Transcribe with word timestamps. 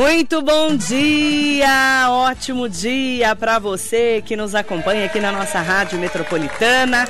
Muito 0.00 0.40
bom 0.40 0.74
dia, 0.74 2.06
ótimo 2.08 2.70
dia 2.70 3.36
para 3.36 3.58
você 3.58 4.22
que 4.24 4.34
nos 4.34 4.54
acompanha 4.54 5.04
aqui 5.04 5.20
na 5.20 5.30
nossa 5.30 5.60
Rádio 5.60 5.98
Metropolitana. 5.98 7.06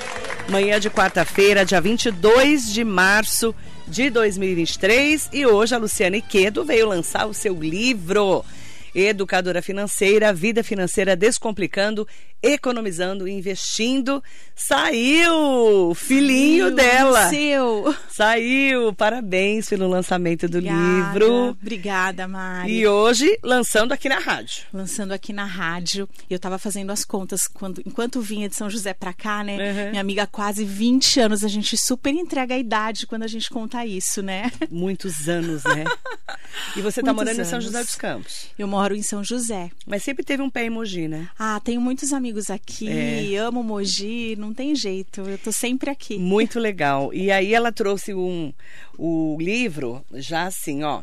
Manhã 0.48 0.80
de 0.80 0.90
quarta-feira, 0.90 1.64
dia 1.64 1.80
22 1.80 2.72
de 2.72 2.82
março 2.82 3.54
de 3.86 4.10
2023. 4.10 5.28
E 5.32 5.46
hoje 5.46 5.72
a 5.72 5.78
Luciana 5.78 6.16
Iquedo 6.16 6.64
veio 6.64 6.88
lançar 6.88 7.26
o 7.26 7.32
seu 7.32 7.54
livro. 7.54 8.44
Educadora 8.94 9.62
Financeira, 9.62 10.32
Vida 10.32 10.62
Financeira 10.62 11.16
Descomplicando 11.16 12.06
economizando 12.42 13.28
investindo. 13.28 14.22
Saiu! 14.54 15.94
Filhinho 15.94 16.64
Saiu, 16.64 16.76
dela! 16.76 17.28
Seu! 17.28 17.94
Saiu! 18.08 18.92
Parabéns 18.94 19.68
pelo 19.68 19.88
lançamento 19.88 20.48
do 20.48 20.58
obrigada, 20.58 21.18
livro. 21.18 21.48
Obrigada, 21.60 22.28
Mari. 22.28 22.72
E 22.72 22.86
hoje, 22.86 23.38
lançando 23.42 23.92
aqui 23.92 24.08
na 24.08 24.18
rádio. 24.18 24.64
Lançando 24.72 25.12
aqui 25.12 25.32
na 25.32 25.44
rádio. 25.44 26.08
Eu 26.28 26.36
estava 26.36 26.58
fazendo 26.58 26.90
as 26.90 27.04
contas 27.04 27.46
quando, 27.46 27.82
enquanto 27.86 28.20
vinha 28.20 28.48
de 28.48 28.56
São 28.56 28.70
José 28.70 28.94
para 28.94 29.12
cá, 29.12 29.44
né? 29.44 29.56
Uhum. 29.56 29.90
Minha 29.90 30.00
amiga, 30.00 30.26
quase 30.26 30.64
20 30.64 31.20
anos. 31.20 31.44
A 31.44 31.48
gente 31.48 31.76
super 31.76 32.12
entrega 32.14 32.54
a 32.54 32.58
idade 32.58 33.06
quando 33.06 33.22
a 33.22 33.28
gente 33.28 33.50
conta 33.50 33.84
isso, 33.84 34.22
né? 34.22 34.50
Muitos 34.70 35.28
anos, 35.28 35.64
né? 35.64 35.84
E 36.76 36.82
você 36.82 37.00
está 37.00 37.12
morando 37.12 37.34
anos. 37.34 37.46
em 37.46 37.50
São 37.50 37.60
José 37.60 37.82
dos 37.82 37.94
Campos? 37.94 38.46
Eu 38.58 38.68
moro 38.68 38.94
em 38.94 39.02
São 39.02 39.22
José. 39.24 39.70
Mas 39.86 40.02
sempre 40.02 40.24
teve 40.24 40.42
um 40.42 40.50
pé 40.50 40.64
em 40.64 40.70
Mogi, 40.70 41.08
né? 41.08 41.28
Ah, 41.38 41.60
tenho 41.62 41.80
muitos 41.80 42.12
amigos 42.12 42.50
aqui, 42.50 42.88
é. 42.88 43.36
amo 43.36 43.62
Mogi, 43.62 44.36
não 44.36 44.52
tem 44.54 44.74
jeito, 44.74 45.22
eu 45.22 45.38
tô 45.38 45.52
sempre 45.52 45.90
aqui. 45.90 46.18
Muito 46.18 46.58
legal. 46.58 47.12
E 47.12 47.30
aí 47.30 47.54
ela 47.54 47.72
trouxe 47.72 48.14
um, 48.14 48.52
o 48.98 49.36
livro, 49.40 50.04
já 50.14 50.46
assim, 50.46 50.82
ó. 50.82 51.02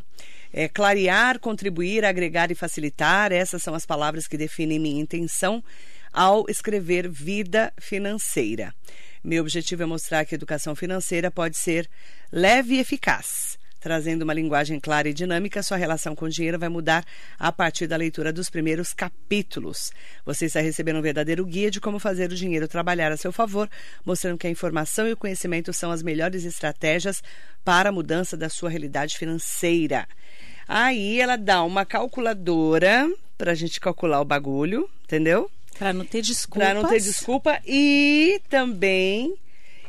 É, 0.54 0.68
clarear, 0.68 1.40
contribuir, 1.40 2.06
agregar 2.06 2.52
e 2.52 2.56
facilitar, 2.56 3.32
essas 3.32 3.62
são 3.62 3.76
as 3.76 3.86
palavras 3.86 4.28
que 4.28 4.38
definem 4.38 4.80
minha 4.80 5.02
intenção 5.02 5.64
ao 6.14 6.50
escrever 6.50 7.10
Vida 7.10 7.72
Financeira. 7.80 8.74
Meu 9.24 9.42
objetivo 9.44 9.84
é 9.84 9.86
mostrar 9.86 10.26
que 10.26 10.34
a 10.34 10.38
educação 10.38 10.74
financeira 10.76 11.30
pode 11.30 11.58
ser 11.58 11.90
leve 12.32 12.76
e 12.76 12.80
eficaz 12.80 13.57
Trazendo 13.80 14.24
uma 14.24 14.34
linguagem 14.34 14.80
clara 14.80 15.08
e 15.08 15.14
dinâmica, 15.14 15.62
sua 15.62 15.78
relação 15.78 16.16
com 16.16 16.26
o 16.26 16.30
dinheiro 16.30 16.58
vai 16.58 16.68
mudar 16.68 17.06
a 17.38 17.52
partir 17.52 17.86
da 17.86 17.96
leitura 17.96 18.34
dos 18.34 18.50
primeiros 18.50 18.92
capítulos. 18.92 19.92
Você 20.26 20.46
está 20.46 20.60
recebendo 20.60 20.98
um 20.98 21.02
verdadeiro 21.02 21.46
guia 21.46 21.70
de 21.70 21.80
como 21.80 22.00
fazer 22.00 22.32
o 22.32 22.36
dinheiro 22.36 22.68
trabalhar 22.68 23.12
a 23.12 23.18
seu 23.18 23.32
favor, 23.32 23.70
mostrando 24.04 24.38
que 24.38 24.48
a 24.48 24.50
informação 24.50 25.08
e 25.08 25.14
o 25.14 25.18
conhecimento 25.18 25.72
são 25.74 25.92
as 25.92 26.02
melhores 26.02 26.44
estratégias 26.44 27.22
para 27.64 27.90
a 27.90 27.92
mudança 27.92 28.36
da 28.36 28.50
sua 28.50 28.70
realidade 28.70 29.18
financeira. 29.18 30.08
Aí 30.68 31.22
ela 31.22 31.38
dá 31.38 31.64
uma 31.64 31.86
calculadora 31.86 33.10
para 33.38 33.52
a 33.52 33.56
gente 33.56 33.80
calcular 33.80 34.20
o 34.20 34.26
bagulho, 34.26 34.90
entendeu? 35.04 35.50
Para 35.78 35.94
não 35.94 36.04
ter 36.04 36.22
desculpa. 36.22 36.60
Para 36.60 36.74
não 36.74 36.90
ter 36.90 37.00
desculpa. 37.00 37.62
E 37.66 38.42
também, 38.50 39.36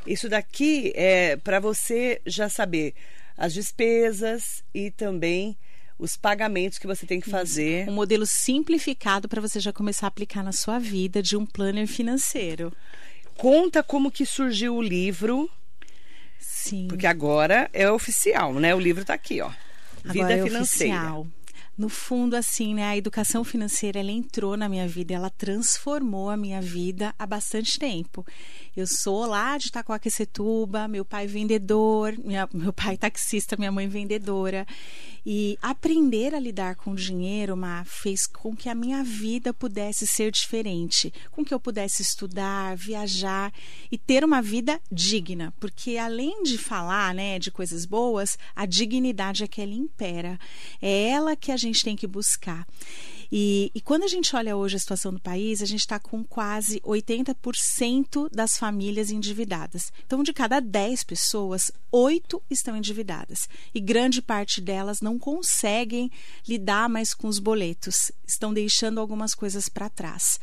isso 0.07 0.29
daqui 0.29 0.93
é 0.95 1.37
para 1.37 1.59
você 1.59 2.21
já 2.27 2.49
saber 2.49 2.95
as 3.39 3.55
despesas 3.55 4.65
e 4.75 4.91
também 4.91 5.57
os 5.97 6.17
pagamentos 6.17 6.79
que 6.79 6.87
você 6.87 7.07
tem 7.07 7.21
que 7.21 7.31
fazer. 7.31 7.89
Um 7.89 7.93
modelo 7.93 8.27
simplificado 8.27 9.29
para 9.29 9.41
você 9.41 9.61
já 9.61 9.73
começar 9.73 10.07
a 10.07 10.09
aplicar 10.09 10.43
na 10.43 10.53
sua 10.53 10.79
vida 10.79 11.23
de 11.23 11.37
um 11.37 11.47
planner 11.47 11.87
financeiro. 11.87 12.73
Conta 13.37 13.83
como 13.83 14.11
que 14.11 14.27
surgiu 14.27 14.77
o 14.77 14.83
livro. 14.83 15.49
Sim. 16.39 16.89
Porque 16.89 17.07
agora 17.07 17.71
é 17.73 17.91
oficial, 17.91 18.53
né? 18.55 18.75
O 18.75 18.81
livro 18.81 19.03
está 19.03 19.15
aqui, 19.15 19.41
ó. 19.41 19.51
Vida 20.05 20.25
agora 20.25 20.35
é 20.35 20.43
financeira. 20.43 20.95
Oficial 20.97 21.27
no 21.79 21.89
fundo, 21.89 22.35
assim, 22.35 22.75
né? 22.75 22.85
A 22.85 22.97
educação 22.97 23.45
financeira, 23.45 24.01
ela 24.01 24.11
entrou 24.11 24.57
na 24.57 24.69
minha 24.69 24.89
vida, 24.89 25.15
ela 25.15 25.31
transformou 25.31 26.29
a 26.29 26.37
minha 26.37 26.61
vida 26.61 27.15
há 27.17 27.25
bastante 27.25 27.79
tempo. 27.79 28.27
Eu 28.79 28.87
sou 28.87 29.27
lá 29.27 29.59
de 29.59 29.67
Itacoaquecetuba, 29.67 30.87
meu 30.87 31.05
pai 31.05 31.27
vendedor, 31.27 32.17
minha, 32.17 32.49
meu 32.55 32.73
pai 32.73 32.97
taxista, 32.97 33.57
minha 33.57 33.73
mãe 33.73 33.89
vendedora. 33.89 34.65
E 35.27 35.59
aprender 35.61 36.33
a 36.33 36.39
lidar 36.39 36.77
com 36.77 36.93
o 36.93 36.95
dinheiro, 36.95 37.57
Ma, 37.57 37.85
fez 37.85 38.25
com 38.25 38.55
que 38.55 38.69
a 38.69 38.77
minha 38.77 39.03
vida 39.03 39.53
pudesse 39.53 40.07
ser 40.07 40.31
diferente, 40.31 41.13
com 41.33 41.45
que 41.45 41.53
eu 41.53 41.59
pudesse 41.59 42.03
estudar, 42.03 42.77
viajar 42.77 43.53
e 43.91 43.99
ter 43.99 44.25
uma 44.25 44.41
vida 44.41 44.81
digna, 44.93 45.53
porque 45.59 45.99
além 45.99 46.45
de 46.45 46.57
falar, 46.57 47.13
né, 47.13 47.37
de 47.41 47.51
coisas 47.51 47.85
boas, 47.85 48.39
a 48.55 48.65
dignidade 48.65 49.43
é 49.43 49.49
que 49.49 49.61
ela 49.61 49.75
impera. 49.75 50.39
É 50.81 51.09
ela 51.09 51.35
que 51.35 51.51
a 51.51 51.57
gente 51.57 51.83
tem 51.83 51.97
que 51.97 52.07
buscar. 52.07 52.65
E, 53.31 53.71
e 53.75 53.81
quando 53.81 54.05
a 54.05 54.09
gente 54.09 54.35
olha 54.35 54.57
hoje 54.57 54.77
a 54.77 54.79
situação 54.79 55.13
do 55.13 55.21
país, 55.21 55.63
a 55.63 55.67
gente 55.67 55.81
está 55.81 55.99
com 55.99 56.25
quase 56.25 56.81
80% 56.81 58.29
das 58.33 58.57
famílias 58.57 59.11
endividadas. 59.11 59.93
Então, 60.07 60.23
de 60.23 60.33
cada 60.33 60.61
10 60.61 61.05
pessoas, 61.05 61.71
8 61.93 62.43
estão 62.51 62.77
endividadas. 62.77 63.49
E 63.75 63.81
grande 63.81 64.23
parte 64.23 64.61
delas 64.61 65.01
não 65.01 65.19
conseguem 65.19 66.11
lidar 66.47 66.89
mais 66.89 67.13
com 67.13 67.29
os 67.29 67.39
boletos, 67.39 68.11
estão 68.27 68.53
deixando 68.53 68.99
algumas 68.99 69.35
coisas 69.35 69.69
para 69.69 69.91
trás. 69.91 70.41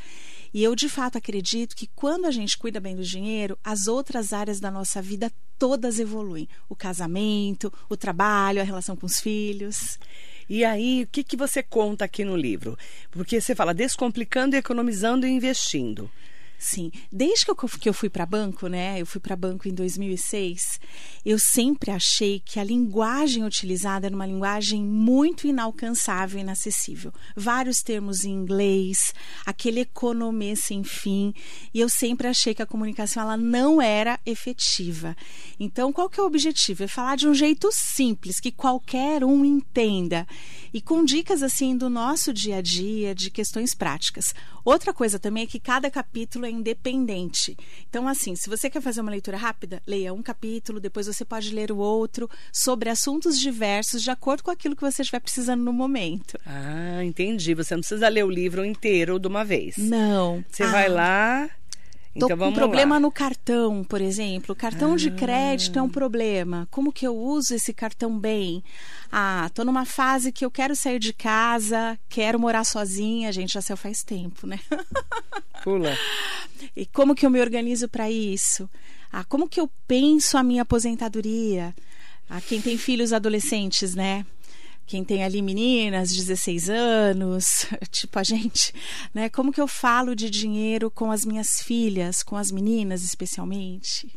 E 0.53 0.63
eu 0.63 0.73
de 0.73 0.87
fato 0.87 1.17
acredito 1.17 1.75
que 1.75 1.85
quando 1.87 2.25
a 2.25 2.31
gente 2.31 2.57
cuida 2.57 2.79
bem 2.79 2.95
do 2.95 3.03
dinheiro, 3.03 3.57
as 3.61 3.87
outras 3.87 4.31
áreas 4.31 4.59
da 4.59 4.71
nossa 4.71 5.01
vida 5.01 5.29
todas 5.57 5.99
evoluem. 5.99 6.47
O 6.69 6.75
casamento, 6.75 7.73
o 7.89 7.97
trabalho, 7.97 8.61
a 8.61 8.63
relação 8.63 8.95
com 8.95 9.05
os 9.05 9.19
filhos. 9.19 9.99
E 10.47 10.63
aí, 10.63 11.03
o 11.03 11.07
que, 11.07 11.23
que 11.23 11.35
você 11.35 11.63
conta 11.63 12.05
aqui 12.05 12.23
no 12.23 12.35
livro? 12.35 12.77
Porque 13.09 13.41
você 13.41 13.55
fala 13.55 13.73
descomplicando, 13.73 14.55
economizando 14.55 15.25
e 15.25 15.31
investindo. 15.31 16.09
Sim, 16.57 16.91
desde 17.11 17.45
que 17.45 17.51
eu, 17.51 17.55
que 17.55 17.89
eu 17.89 17.93
fui 17.93 18.09
para 18.09 18.25
banco, 18.25 18.67
né? 18.67 18.99
Eu 18.99 19.05
fui 19.05 19.19
para 19.19 19.35
banco 19.35 19.67
em 19.67 19.73
2006. 19.73 20.79
Eu 21.25 21.37
sempre 21.37 21.91
achei 21.91 22.39
que 22.39 22.59
a 22.59 22.63
linguagem 22.63 23.43
utilizada 23.43 24.07
era 24.07 24.15
uma 24.15 24.25
linguagem 24.25 24.81
muito 24.83 25.47
inalcançável 25.47 26.39
e 26.39 26.41
inacessível. 26.41 27.13
Vários 27.35 27.79
termos 27.79 28.23
em 28.23 28.31
inglês, 28.31 29.13
aquele 29.45 29.81
economia 29.81 30.55
sem 30.55 30.83
fim, 30.83 31.33
e 31.73 31.79
eu 31.79 31.89
sempre 31.89 32.27
achei 32.27 32.53
que 32.53 32.61
a 32.61 32.65
comunicação 32.65 33.23
ela 33.23 33.37
não 33.37 33.81
era 33.81 34.19
efetiva. 34.25 35.15
Então, 35.59 35.91
qual 35.91 36.09
que 36.09 36.19
é 36.19 36.23
o 36.23 36.27
objetivo? 36.27 36.83
É 36.83 36.87
falar 36.87 37.15
de 37.15 37.27
um 37.27 37.33
jeito 37.33 37.69
simples 37.71 38.39
que 38.39 38.51
qualquer 38.51 39.23
um 39.23 39.43
entenda 39.43 40.25
e 40.73 40.81
com 40.81 41.03
dicas 41.03 41.41
assim 41.41 41.75
do 41.75 41.89
nosso 41.89 42.33
dia 42.33 42.57
a 42.57 42.61
dia, 42.61 43.15
de 43.15 43.29
questões 43.29 43.73
práticas. 43.73 44.33
Outra 44.63 44.93
coisa 44.93 45.19
também 45.19 45.43
é 45.43 45.47
que 45.47 45.59
cada 45.59 45.89
capítulo 45.89 46.44
é 46.45 46.49
independente. 46.49 47.57
Então, 47.89 48.07
assim, 48.07 48.35
se 48.35 48.49
você 48.49 48.69
quer 48.69 48.81
fazer 48.81 49.01
uma 49.01 49.11
leitura 49.11 49.37
rápida, 49.37 49.81
leia 49.85 50.13
um 50.13 50.21
capítulo, 50.21 50.79
depois 50.79 51.07
você 51.07 51.25
pode 51.25 51.53
ler 51.53 51.71
o 51.71 51.77
outro 51.77 52.29
sobre 52.51 52.89
assuntos 52.89 53.39
diversos 53.39 54.01
de 54.01 54.11
acordo 54.11 54.43
com 54.43 54.51
aquilo 54.51 54.75
que 54.75 54.81
você 54.81 55.01
estiver 55.01 55.19
precisando 55.19 55.63
no 55.63 55.73
momento. 55.73 56.37
Ah, 56.45 57.03
entendi. 57.03 57.53
Você 57.53 57.75
não 57.75 57.81
precisa 57.81 58.07
ler 58.07 58.25
o 58.25 58.29
livro 58.29 58.63
inteiro 58.63 59.19
de 59.19 59.27
uma 59.27 59.43
vez. 59.43 59.77
Não. 59.77 60.43
Você 60.49 60.63
ah. 60.63 60.71
vai 60.71 60.89
lá 60.89 61.49
Tô 62.17 62.27
então, 62.27 62.37
com 62.37 62.47
um 62.47 62.53
problema 62.53 62.95
lá. 62.95 62.99
no 62.99 63.11
cartão, 63.11 63.83
por 63.83 63.99
exemplo. 63.99 64.53
O 64.53 64.55
cartão 64.55 64.93
ah. 64.93 64.95
de 64.95 65.11
crédito 65.11 65.77
é 65.77 65.81
um 65.81 65.89
problema. 65.89 66.65
Como 66.71 66.93
que 66.93 67.05
eu 67.05 67.15
uso 67.15 67.53
esse 67.53 67.73
cartão 67.73 68.17
bem? 68.17 68.63
Ah, 69.11 69.49
tô 69.53 69.65
numa 69.65 69.85
fase 69.85 70.31
que 70.31 70.45
eu 70.45 70.49
quero 70.49 70.77
sair 70.77 70.97
de 70.97 71.11
casa, 71.11 71.99
quero 72.07 72.39
morar 72.39 72.63
sozinha. 72.63 73.27
A 73.27 73.33
gente 73.33 73.53
já 73.53 73.61
saiu 73.61 73.75
faz 73.75 74.01
tempo, 74.01 74.47
né? 74.47 74.61
Pula. 75.61 75.97
E 76.73 76.85
como 76.85 77.15
que 77.15 77.25
eu 77.25 77.29
me 77.29 77.41
organizo 77.41 77.89
para 77.89 78.09
isso? 78.09 78.69
Ah, 79.11 79.25
como 79.25 79.49
que 79.49 79.59
eu 79.59 79.69
penso 79.85 80.37
a 80.37 80.43
minha 80.43 80.61
aposentadoria? 80.61 81.75
Ah, 82.29 82.39
quem 82.39 82.61
tem 82.61 82.77
filhos 82.77 83.11
adolescentes, 83.11 83.93
né? 83.93 84.25
Quem 84.85 85.03
tem 85.03 85.23
ali 85.23 85.41
meninas, 85.41 86.13
16 86.13 86.69
anos, 86.69 87.65
tipo 87.91 88.19
a 88.19 88.23
gente, 88.23 88.73
né? 89.13 89.29
Como 89.29 89.51
que 89.51 89.61
eu 89.61 89.67
falo 89.67 90.15
de 90.15 90.29
dinheiro 90.29 90.91
com 90.91 91.11
as 91.11 91.25
minhas 91.25 91.61
filhas, 91.61 92.21
com 92.21 92.35
as 92.35 92.51
meninas 92.51 93.03
especialmente? 93.03 94.13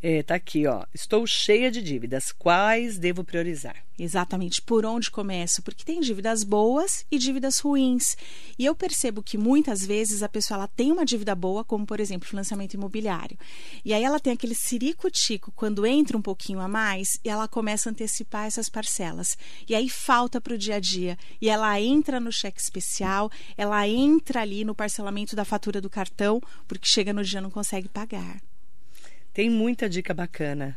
É, 0.00 0.22
tá 0.22 0.36
aqui, 0.36 0.64
ó. 0.64 0.84
Estou 0.94 1.26
cheia 1.26 1.72
de 1.72 1.82
dívidas. 1.82 2.30
Quais 2.30 2.98
devo 2.98 3.24
priorizar? 3.24 3.84
Exatamente. 3.98 4.62
Por 4.62 4.86
onde 4.86 5.10
começo? 5.10 5.60
Porque 5.60 5.84
tem 5.84 5.98
dívidas 5.98 6.44
boas 6.44 7.04
e 7.10 7.18
dívidas 7.18 7.58
ruins. 7.58 8.16
E 8.56 8.64
eu 8.64 8.76
percebo 8.76 9.24
que 9.24 9.36
muitas 9.36 9.84
vezes 9.84 10.22
a 10.22 10.28
pessoa 10.28 10.58
ela 10.58 10.68
tem 10.68 10.92
uma 10.92 11.04
dívida 11.04 11.34
boa, 11.34 11.64
como 11.64 11.84
por 11.84 11.98
exemplo 11.98 12.28
financiamento 12.28 12.74
imobiliário. 12.74 13.36
E 13.84 13.92
aí 13.92 14.04
ela 14.04 14.20
tem 14.20 14.32
aquele 14.32 14.54
ciricutico 14.54 15.50
quando 15.56 15.84
entra 15.84 16.16
um 16.16 16.22
pouquinho 16.22 16.60
a 16.60 16.68
mais 16.68 17.18
e 17.24 17.28
ela 17.28 17.48
começa 17.48 17.88
a 17.88 17.92
antecipar 17.92 18.46
essas 18.46 18.68
parcelas. 18.68 19.36
E 19.68 19.74
aí 19.74 19.88
falta 19.88 20.40
para 20.40 20.54
o 20.54 20.58
dia 20.58 20.76
a 20.76 20.80
dia. 20.80 21.18
E 21.40 21.50
ela 21.50 21.80
entra 21.80 22.20
no 22.20 22.30
cheque 22.30 22.60
especial, 22.60 23.28
ela 23.56 23.88
entra 23.88 24.42
ali 24.42 24.64
no 24.64 24.76
parcelamento 24.76 25.34
da 25.34 25.44
fatura 25.44 25.80
do 25.80 25.90
cartão, 25.90 26.40
porque 26.68 26.86
chega 26.86 27.12
no 27.12 27.24
dia 27.24 27.40
não 27.40 27.50
consegue 27.50 27.88
pagar. 27.88 28.40
Tem 29.32 29.48
muita 29.48 29.88
dica 29.88 30.12
bacana. 30.12 30.76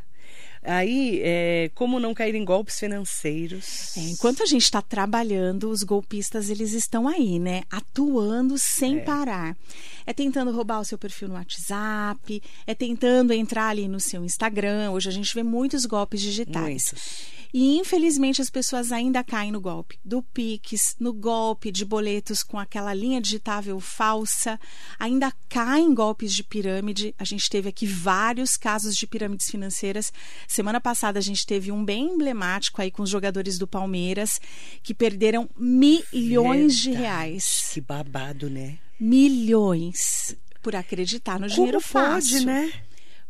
Aí, 0.64 1.20
é, 1.24 1.72
como 1.74 2.00
não 2.00 2.14
cair 2.14 2.36
em 2.36 2.46
golpes 2.46 2.78
financeiros? 2.78 3.98
É, 3.98 4.02
enquanto 4.02 4.44
a 4.44 4.46
gente 4.46 4.62
está 4.64 4.80
trabalhando, 4.80 5.70
os 5.72 5.82
golpistas 5.82 6.52
eles 6.52 6.74
estão 6.74 7.08
aí, 7.08 7.40
né? 7.40 7.64
Atuando 7.70 8.60
sem 8.60 9.00
é. 9.00 9.02
parar. 9.02 9.58
É 10.06 10.14
tentando 10.14 10.52
roubar 10.52 10.80
o 10.80 10.86
seu 10.86 11.00
perfil 11.00 11.30
no 11.30 11.34
WhatsApp, 11.34 12.44
é 12.68 12.76
tentando 12.76 13.34
entrar 13.34 13.70
ali 13.70 13.88
no 13.88 14.00
seu 14.00 14.24
Instagram. 14.24 14.92
Hoje 14.92 15.10
a 15.10 15.12
gente 15.12 15.34
vê 15.34 15.42
muitos 15.42 15.86
golpes 15.86 16.22
digitais. 16.22 16.92
Muitos. 16.92 17.41
E 17.54 17.78
infelizmente 17.78 18.42
as 18.42 18.50
pessoas 18.50 18.92
ainda 18.92 19.24
caem 19.24 19.52
no 19.52 19.60
golpe 19.60 20.00
do 20.04 20.22
Pix, 20.22 20.96
no 21.00 21.12
golpe 21.12 21.72
de 21.72 21.84
boletos 21.84 22.44
com 22.44 22.58
aquela 22.58 22.94
linha 22.94 23.22
digitável 23.22 23.80
falsa, 23.80 24.60
ainda 24.98 25.34
caem 25.50 25.88
em 25.88 25.94
golpes 25.94 26.34
de 26.34 26.44
pirâmide. 26.44 27.14
A 27.20 27.26
gente 27.26 27.50
teve 27.50 27.70
aqui 27.70 27.86
vários 27.86 28.56
casos 28.56 28.96
de 28.96 29.06
pirâmides 29.06 29.50
financeiras. 29.50 30.14
Semana 30.48 30.80
passada 30.80 31.20
a 31.20 31.22
gente 31.22 31.46
teve 31.46 31.72
um 31.72 31.84
bem 31.84 32.14
emblemático 32.14 32.82
aí 32.82 32.90
com 32.90 33.04
os 33.04 33.10
jogadores 33.10 33.58
do 33.58 33.68
Palmeiras 33.68 34.40
que 34.82 34.94
perderam 34.94 35.50
milhões 35.58 36.78
de 36.78 36.92
reais. 36.92 37.70
Que 37.74 37.82
babado, 37.82 38.50
né? 38.50 38.78
Milhões 39.00 40.36
por 40.62 40.76
acreditar 40.76 41.40
no 41.40 41.48
dinheiro 41.48 41.80
Como 41.82 41.92
fácil. 41.92 42.34
Pode, 42.34 42.46
né? 42.46 42.72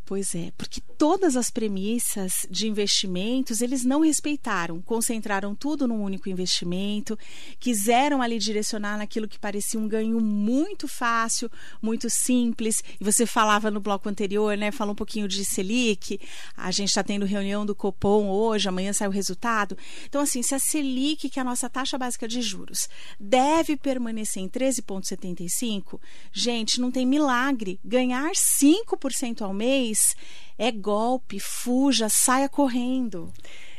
Pois 0.05 0.35
é, 0.35 0.51
porque 0.57 0.81
todas 0.97 1.37
as 1.37 1.49
premissas 1.49 2.45
de 2.49 2.67
investimentos 2.67 3.61
eles 3.61 3.85
não 3.85 4.01
respeitaram, 4.01 4.81
concentraram 4.81 5.55
tudo 5.55 5.87
num 5.87 6.03
único 6.03 6.27
investimento, 6.27 7.17
quiseram 7.59 8.21
ali 8.21 8.37
direcionar 8.37 8.97
naquilo 8.97 9.27
que 9.27 9.39
parecia 9.39 9.79
um 9.79 9.87
ganho 9.87 10.19
muito 10.19 10.87
fácil, 10.87 11.49
muito 11.81 12.09
simples. 12.09 12.83
E 12.99 13.03
você 13.03 13.25
falava 13.25 13.71
no 13.71 13.79
bloco 13.79 14.09
anterior, 14.09 14.57
né? 14.57 14.69
Falou 14.69 14.91
um 14.91 14.95
pouquinho 14.95 15.29
de 15.29 15.45
Selic. 15.45 16.19
A 16.57 16.71
gente 16.71 16.89
está 16.89 17.03
tendo 17.03 17.25
reunião 17.25 17.65
do 17.65 17.73
Copom 17.73 18.27
hoje, 18.27 18.67
amanhã 18.67 18.91
sai 18.91 19.07
o 19.07 19.11
resultado. 19.11 19.77
Então, 20.09 20.21
assim, 20.21 20.41
se 20.41 20.53
a 20.53 20.59
Selic, 20.59 21.29
que 21.29 21.39
é 21.39 21.41
a 21.41 21.45
nossa 21.45 21.69
taxa 21.69 21.97
básica 21.97 22.27
de 22.27 22.41
juros, 22.41 22.89
deve 23.17 23.77
permanecer 23.77 24.43
em 24.43 24.49
13,75, 24.49 25.99
gente, 26.33 26.81
não 26.81 26.91
tem 26.91 27.05
milagre. 27.05 27.79
Ganhar 27.85 28.31
5% 28.31 29.41
ao 29.41 29.53
mês 29.53 30.00
é 30.57 30.71
golpe, 30.71 31.39
fuja, 31.39 32.09
saia 32.09 32.47
correndo. 32.47 33.31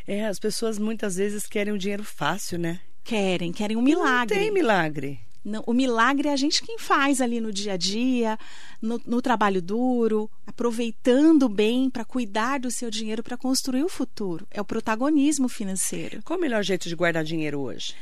É, 0.06 0.26
as 0.26 0.38
pessoas 0.38 0.78
muitas 0.78 1.16
vezes 1.16 1.46
querem 1.46 1.72
o 1.72 1.76
um 1.76 1.78
dinheiro 1.78 2.04
fácil, 2.04 2.58
né? 2.58 2.80
Querem, 3.04 3.52
querem 3.52 3.76
um 3.76 3.82
milagre. 3.82 4.34
Não 4.34 4.42
tem 4.42 4.52
milagre. 4.52 5.20
Não, 5.44 5.62
o 5.66 5.72
milagre 5.72 6.28
é 6.28 6.32
a 6.32 6.36
gente 6.36 6.62
quem 6.62 6.78
faz 6.78 7.20
ali 7.20 7.40
no 7.40 7.52
dia 7.52 7.72
a 7.72 7.76
dia, 7.76 8.38
no, 8.80 9.00
no 9.04 9.20
trabalho 9.20 9.60
duro, 9.60 10.30
aproveitando 10.46 11.48
bem 11.48 11.90
para 11.90 12.04
cuidar 12.04 12.60
do 12.60 12.70
seu 12.70 12.90
dinheiro 12.90 13.24
para 13.24 13.36
construir 13.36 13.82
o 13.82 13.88
futuro. 13.88 14.46
É 14.50 14.60
o 14.60 14.64
protagonismo 14.64 15.48
financeiro. 15.48 16.22
Qual 16.24 16.38
o 16.38 16.42
melhor 16.42 16.62
jeito 16.62 16.88
de 16.88 16.94
guardar 16.94 17.24
dinheiro 17.24 17.60
hoje? 17.60 17.94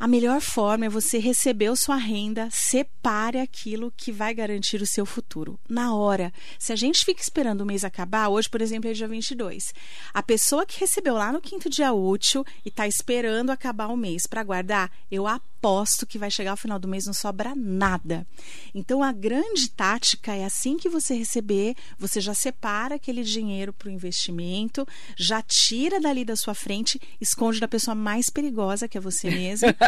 A 0.00 0.06
melhor 0.06 0.40
forma 0.40 0.86
é 0.86 0.88
você 0.88 1.18
receber 1.18 1.74
sua 1.76 1.96
renda, 1.96 2.48
separe 2.52 3.40
aquilo 3.40 3.92
que 3.96 4.12
vai 4.12 4.32
garantir 4.32 4.80
o 4.80 4.86
seu 4.86 5.04
futuro. 5.04 5.58
Na 5.68 5.92
hora. 5.92 6.32
Se 6.56 6.72
a 6.72 6.76
gente 6.76 7.04
fica 7.04 7.20
esperando 7.20 7.62
o 7.62 7.66
mês 7.66 7.82
acabar, 7.82 8.28
hoje, 8.28 8.48
por 8.48 8.62
exemplo, 8.62 8.88
é 8.88 8.92
dia 8.92 9.08
22. 9.08 9.74
A 10.14 10.22
pessoa 10.22 10.64
que 10.64 10.78
recebeu 10.78 11.14
lá 11.14 11.32
no 11.32 11.40
quinto 11.40 11.68
dia 11.68 11.92
útil 11.92 12.44
e 12.64 12.68
está 12.68 12.86
esperando 12.86 13.50
acabar 13.50 13.88
o 13.88 13.96
mês 13.96 14.24
para 14.24 14.44
guardar, 14.44 14.88
eu 15.10 15.26
aposto 15.26 16.06
que 16.06 16.18
vai 16.18 16.30
chegar 16.30 16.52
ao 16.52 16.56
final 16.56 16.78
do 16.78 16.86
mês 16.86 17.06
não 17.06 17.12
sobra 17.12 17.52
nada. 17.56 18.24
Então, 18.72 19.02
a 19.02 19.10
grande 19.10 19.68
tática 19.70 20.32
é 20.32 20.44
assim 20.44 20.76
que 20.76 20.88
você 20.88 21.14
receber, 21.14 21.74
você 21.98 22.20
já 22.20 22.34
separa 22.34 22.94
aquele 22.94 23.24
dinheiro 23.24 23.72
para 23.72 23.88
o 23.88 23.90
investimento, 23.92 24.86
já 25.16 25.42
tira 25.42 26.00
dali 26.00 26.24
da 26.24 26.36
sua 26.36 26.54
frente, 26.54 27.00
esconde 27.20 27.58
da 27.58 27.66
pessoa 27.66 27.96
mais 27.96 28.30
perigosa, 28.30 28.86
que 28.86 28.96
é 28.96 29.00
você 29.00 29.28
mesmo. 29.28 29.68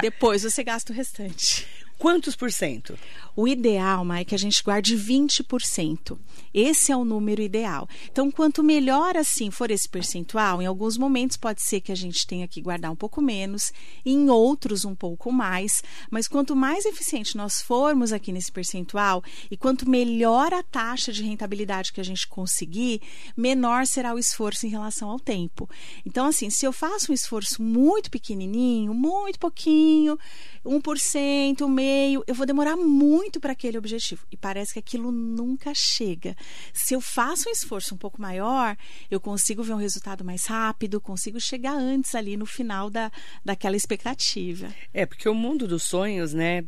Depois 0.00 0.42
você 0.42 0.62
gasta 0.62 0.92
o 0.92 0.96
restante. 0.96 1.66
Quantos 1.98 2.36
por 2.36 2.52
cento? 2.52 2.96
O 3.34 3.48
ideal, 3.48 4.04
Mai, 4.04 4.22
é 4.22 4.24
que 4.24 4.34
a 4.34 4.38
gente 4.38 4.62
guarde 4.62 4.96
20%. 4.96 6.16
Esse 6.54 6.92
é 6.92 6.96
o 6.96 7.04
número 7.04 7.42
ideal. 7.42 7.88
Então, 8.10 8.30
quanto 8.30 8.62
melhor 8.62 9.16
assim 9.16 9.50
for 9.50 9.68
esse 9.70 9.88
percentual, 9.88 10.62
em 10.62 10.66
alguns 10.66 10.96
momentos 10.96 11.36
pode 11.36 11.60
ser 11.60 11.80
que 11.80 11.90
a 11.90 11.96
gente 11.96 12.24
tenha 12.24 12.46
que 12.46 12.60
guardar 12.60 12.92
um 12.92 12.96
pouco 12.96 13.20
menos, 13.20 13.72
em 14.06 14.30
outros 14.30 14.84
um 14.84 14.94
pouco 14.94 15.32
mais, 15.32 15.82
mas 16.08 16.28
quanto 16.28 16.54
mais 16.54 16.84
eficiente 16.84 17.36
nós 17.36 17.60
formos 17.60 18.12
aqui 18.12 18.30
nesse 18.30 18.52
percentual 18.52 19.22
e 19.50 19.56
quanto 19.56 19.88
melhor 19.88 20.54
a 20.54 20.62
taxa 20.62 21.12
de 21.12 21.24
rentabilidade 21.24 21.92
que 21.92 22.00
a 22.00 22.04
gente 22.04 22.28
conseguir, 22.28 23.02
menor 23.36 23.86
será 23.86 24.14
o 24.14 24.18
esforço 24.20 24.66
em 24.66 24.70
relação 24.70 25.10
ao 25.10 25.18
tempo. 25.18 25.68
Então, 26.06 26.26
assim, 26.26 26.48
se 26.48 26.64
eu 26.64 26.72
faço 26.72 27.10
um 27.10 27.14
esforço 27.14 27.60
muito 27.60 28.08
pequenininho, 28.08 28.94
muito 28.94 29.38
pouquinho, 29.38 30.16
1%, 30.64 31.68
meio, 31.68 31.87
eu 32.26 32.34
vou 32.34 32.46
demorar 32.46 32.76
muito 32.76 33.40
para 33.40 33.52
aquele 33.52 33.78
objetivo. 33.78 34.26
E 34.30 34.36
parece 34.36 34.72
que 34.72 34.78
aquilo 34.78 35.10
nunca 35.10 35.72
chega. 35.74 36.36
Se 36.72 36.94
eu 36.94 37.00
faço 37.00 37.48
um 37.48 37.52
esforço 37.52 37.94
um 37.94 37.98
pouco 37.98 38.20
maior, 38.20 38.76
eu 39.10 39.20
consigo 39.20 39.62
ver 39.62 39.72
um 39.72 39.76
resultado 39.76 40.24
mais 40.24 40.46
rápido, 40.46 41.00
consigo 41.00 41.40
chegar 41.40 41.74
antes 41.74 42.14
ali 42.14 42.36
no 42.36 42.46
final 42.46 42.90
da, 42.90 43.10
daquela 43.44 43.76
expectativa. 43.76 44.68
É, 44.92 45.06
porque 45.06 45.28
o 45.28 45.34
mundo 45.34 45.66
dos 45.66 45.82
sonhos, 45.82 46.32
né, 46.32 46.64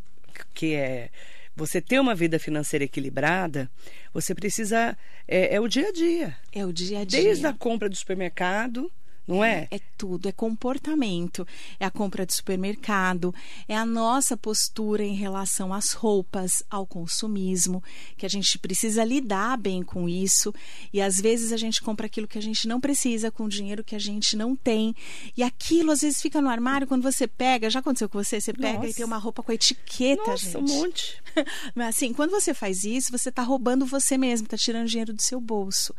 que 0.55 0.75
é 0.75 1.11
você 1.55 1.81
ter 1.81 1.99
uma 1.99 2.14
vida 2.14 2.38
financeira 2.38 2.84
equilibrada, 2.84 3.70
você 4.12 4.34
precisa. 4.34 4.96
É, 5.28 5.56
é, 5.56 5.61
o 5.61 5.69
dia 5.69 5.88
a 5.88 5.93
dia. 5.93 6.37
É 6.52 6.64
o 6.64 6.73
dia 6.73 7.00
a 7.00 7.05
dia. 7.05 7.23
Desde 7.23 7.46
a 7.46 7.52
compra 7.52 7.88
do 7.88 7.96
supermercado 7.96 8.90
não 9.26 9.44
é? 9.44 9.69
É 9.70 9.81
tudo, 9.96 10.28
é 10.28 10.32
comportamento, 10.32 11.46
é 11.78 11.84
a 11.84 11.90
compra 11.90 12.26
de 12.26 12.34
supermercado, 12.34 13.34
é 13.69 13.76
a 13.76 13.87
nossa 13.87 14.37
postura 14.37 15.05
em 15.05 15.14
relação 15.14 15.72
às 15.72 15.93
roupas, 15.93 16.62
ao 16.70 16.87
consumismo, 16.87 17.82
que 18.17 18.26
a 18.26 18.28
gente 18.28 18.58
precisa 18.58 19.05
lidar 19.05 19.56
bem 19.56 19.82
com 19.82 20.08
isso. 20.08 20.52
E 20.93 21.00
às 21.00 21.20
vezes 21.20 21.52
a 21.52 21.56
gente 21.56 21.81
compra 21.82 22.06
aquilo 22.06 22.26
que 22.26 22.38
a 22.38 22.43
gente 22.43 22.67
não 22.67 22.81
precisa 22.81 23.31
com 23.31 23.49
dinheiro 23.49 23.84
que 23.84 23.94
a 23.94 23.99
gente 23.99 24.37
não 24.37 24.56
tem. 24.56 24.94
E 25.37 25.42
aquilo 25.42 25.92
às 25.92 26.00
vezes 26.00 26.21
fica 26.21 26.40
no 26.40 26.49
armário, 26.49 26.87
quando 26.87 27.02
você 27.02 27.26
pega, 27.26 27.71
já 27.71 27.80
aconteceu 27.80 28.09
com 28.09 28.23
você, 28.23 28.40
você 28.40 28.52
pega 28.52 28.78
Nossa. 28.78 28.88
e 28.90 28.94
tem 28.94 29.04
uma 29.04 29.18
roupa 29.18 29.42
com 29.42 29.52
etiqueta, 29.52 30.30
Nossa, 30.30 30.44
gente. 30.44 30.56
um 30.56 30.76
monte. 30.76 31.23
Mas 31.75 31.88
assim, 31.88 32.12
quando 32.12 32.30
você 32.30 32.52
faz 32.52 32.85
isso, 32.85 33.12
você 33.12 33.28
está 33.28 33.42
roubando 33.42 33.87
você 33.87 34.16
mesmo, 34.16 34.47
está 34.47 34.56
tirando 34.56 34.88
dinheiro 34.88 35.12
do 35.12 35.23
seu 35.23 35.40
bolso. 35.40 35.94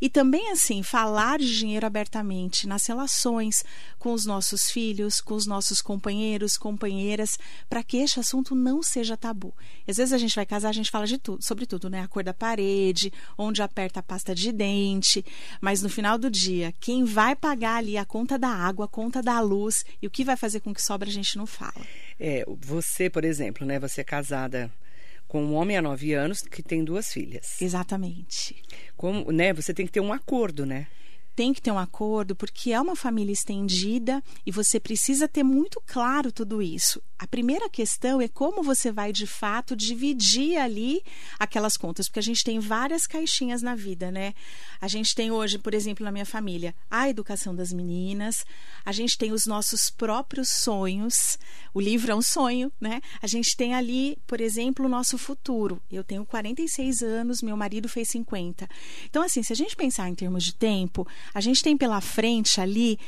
E 0.00 0.08
também 0.08 0.50
assim, 0.50 0.82
falar 0.82 1.38
de 1.38 1.56
dinheiro 1.56 1.86
abertamente 1.86 2.63
nas 2.66 2.86
relações 2.86 3.64
com 3.98 4.12
os 4.12 4.24
nossos 4.24 4.70
filhos, 4.70 5.20
com 5.20 5.34
os 5.34 5.46
nossos 5.46 5.80
companheiros, 5.80 6.56
companheiras, 6.56 7.38
para 7.68 7.82
que 7.82 7.98
este 7.98 8.20
assunto 8.20 8.54
não 8.54 8.82
seja 8.82 9.16
tabu. 9.16 9.54
Às 9.86 9.96
vezes 9.96 10.12
a 10.12 10.18
gente 10.18 10.34
vai 10.34 10.46
casar, 10.46 10.68
a 10.68 10.72
gente 10.72 10.90
fala 10.90 11.06
de 11.06 11.18
tudo, 11.18 11.42
sobre 11.42 11.66
tudo, 11.66 11.88
né? 11.88 12.00
A 12.00 12.08
cor 12.08 12.22
da 12.22 12.34
parede, 12.34 13.12
onde 13.36 13.62
aperta 13.62 14.00
a 14.00 14.02
pasta 14.02 14.34
de 14.34 14.52
dente, 14.52 15.24
mas 15.60 15.82
no 15.82 15.88
final 15.88 16.18
do 16.18 16.30
dia, 16.30 16.72
quem 16.80 17.04
vai 17.04 17.34
pagar 17.34 17.76
ali 17.76 17.96
a 17.96 18.04
conta 18.04 18.38
da 18.38 18.48
água, 18.48 18.86
a 18.86 18.88
conta 18.88 19.22
da 19.22 19.40
luz 19.40 19.84
e 20.00 20.06
o 20.06 20.10
que 20.10 20.24
vai 20.24 20.36
fazer 20.36 20.60
com 20.60 20.74
que 20.74 20.82
sobra 20.82 21.08
a 21.08 21.12
gente 21.12 21.36
não 21.36 21.46
fala. 21.46 21.84
É, 22.18 22.44
você, 22.60 23.10
por 23.10 23.24
exemplo, 23.24 23.66
né? 23.66 23.78
Você 23.78 24.00
é 24.00 24.04
casada 24.04 24.70
com 25.26 25.42
um 25.42 25.54
homem 25.54 25.76
há 25.76 25.82
nove 25.82 26.14
anos 26.14 26.42
que 26.42 26.62
tem 26.62 26.84
duas 26.84 27.12
filhas. 27.12 27.60
Exatamente. 27.60 28.62
Como, 28.96 29.32
né? 29.32 29.52
Você 29.52 29.74
tem 29.74 29.86
que 29.86 29.92
ter 29.92 30.00
um 30.00 30.12
acordo, 30.12 30.64
né? 30.64 30.86
Tem 31.34 31.52
que 31.52 31.60
ter 31.60 31.70
um 31.70 31.78
acordo 31.78 32.34
porque 32.34 32.72
é 32.72 32.80
uma 32.80 32.96
família 32.96 33.32
estendida 33.32 34.22
e 34.46 34.50
você 34.50 34.78
precisa 34.78 35.28
ter 35.28 35.42
muito 35.42 35.82
claro 35.86 36.30
tudo 36.30 36.62
isso. 36.62 37.02
A 37.24 37.26
primeira 37.26 37.70
questão 37.70 38.20
é 38.20 38.28
como 38.28 38.62
você 38.62 38.92
vai 38.92 39.10
de 39.10 39.26
fato 39.26 39.74
dividir 39.74 40.58
ali 40.58 41.02
aquelas 41.38 41.74
contas, 41.74 42.06
porque 42.06 42.18
a 42.18 42.22
gente 42.22 42.44
tem 42.44 42.60
várias 42.60 43.06
caixinhas 43.06 43.62
na 43.62 43.74
vida, 43.74 44.10
né? 44.10 44.34
A 44.78 44.86
gente 44.88 45.14
tem 45.14 45.30
hoje, 45.30 45.56
por 45.58 45.72
exemplo, 45.72 46.04
na 46.04 46.12
minha 46.12 46.26
família, 46.26 46.74
a 46.90 47.08
educação 47.08 47.56
das 47.56 47.72
meninas, 47.72 48.44
a 48.84 48.92
gente 48.92 49.16
tem 49.16 49.32
os 49.32 49.46
nossos 49.46 49.88
próprios 49.88 50.50
sonhos. 50.50 51.38
O 51.72 51.80
livro 51.80 52.12
é 52.12 52.14
um 52.14 52.20
sonho, 52.20 52.70
né? 52.78 53.00
A 53.22 53.26
gente 53.26 53.56
tem 53.56 53.72
ali, 53.72 54.18
por 54.26 54.38
exemplo, 54.38 54.84
o 54.84 54.88
nosso 54.88 55.16
futuro. 55.16 55.80
Eu 55.90 56.04
tenho 56.04 56.26
46 56.26 57.00
anos, 57.00 57.40
meu 57.40 57.56
marido 57.56 57.88
fez 57.88 58.10
50. 58.10 58.68
Então, 59.08 59.22
assim, 59.22 59.42
se 59.42 59.50
a 59.50 59.56
gente 59.56 59.74
pensar 59.74 60.10
em 60.10 60.14
termos 60.14 60.44
de 60.44 60.54
tempo, 60.54 61.08
a 61.32 61.40
gente 61.40 61.62
tem 61.62 61.74
pela 61.74 62.02
frente 62.02 62.60
ali 62.60 62.98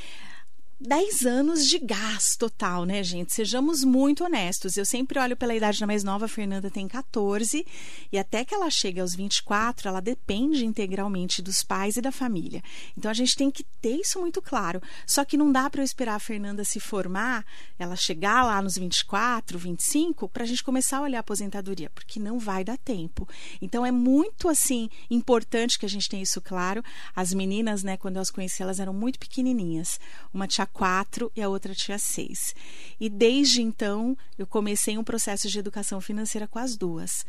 10 0.79 1.25
anos 1.25 1.67
de 1.67 1.79
gás 1.79 2.37
total, 2.37 2.85
né, 2.85 3.03
gente? 3.03 3.33
Sejamos 3.33 3.83
muito 3.83 4.23
honestos. 4.25 4.77
Eu 4.77 4.85
sempre 4.85 5.19
olho 5.19 5.35
pela 5.35 5.55
idade 5.55 5.81
da 5.81 5.87
mais 5.87 6.05
nova, 6.05 6.27
a 6.27 6.29
Fernanda 6.29 6.71
tem 6.71 6.87
14, 6.87 7.67
e 8.13 8.19
até 8.19 8.45
que 8.45 8.55
ela 8.55 8.69
chegue 8.69 9.01
aos 9.01 9.15
24, 9.15 9.89
ela 9.89 10.01
depende 10.01 10.67
integralmente 10.67 11.41
dos 11.41 11.63
pais 11.63 11.97
e 11.97 12.03
da 12.03 12.13
família. 12.13 12.63
Então 12.97 13.11
a 13.11 13.15
gente 13.15 13.35
tem 13.35 13.51
que 13.51 13.65
ter 13.81 13.97
isso 13.97 14.21
muito 14.21 14.43
claro. 14.43 14.83
Só 15.07 15.25
que 15.25 15.39
não 15.39 15.51
dá 15.51 15.71
para 15.71 15.81
eu 15.81 15.85
esperar 15.85 16.17
a 16.17 16.21
Fernanda 16.21 16.63
se 16.63 16.79
formar, 16.79 17.47
ela 17.79 17.97
chegar 17.97 18.45
lá 18.45 18.61
nos 18.61 18.77
24, 18.77 19.59
25, 19.59 20.29
para 20.29 20.45
a 20.45 20.47
gente 20.47 20.63
começar 20.63 20.99
a 20.99 21.03
olhar 21.03 21.19
a 21.19 21.21
aposentadoria, 21.21 21.89
porque 21.89 22.21
não 22.21 22.39
vai 22.39 22.63
dar 22.63 22.77
tempo. 22.77 23.27
Então 23.63 23.87
é 23.87 23.91
muito 23.91 24.47
assim 24.47 24.91
importante 25.11 25.79
que 25.79 25.87
a 25.87 25.89
gente 25.89 26.07
tenha 26.07 26.23
isso 26.23 26.41
claro. 26.43 26.85
As 27.15 27.33
meninas, 27.33 27.83
né, 27.83 27.97
quando 27.97 28.17
eu 28.17 28.23
as 28.23 28.31
conheci, 28.31 28.63
elas 28.63 28.79
eram 28.79 28.93
muito 28.93 29.19
pequenininhas. 29.19 29.99
Uma 30.35 30.47
tia 30.47 30.66
quatro 30.67 31.31
e 31.35 31.43
a 31.43 31.49
outra 31.49 31.75
tinha 31.75 31.99
seis. 31.99 32.55
E 33.01 33.09
desde 33.09 33.63
então 33.63 34.17
eu 34.39 34.47
comecei 34.47 34.97
um 34.99 35.05
processo 35.05 35.49
de 35.49 35.59
educação 35.59 36.01
financeira 36.01 36.47
com 36.47 36.59
as 36.59 36.77
duas. 36.77 37.25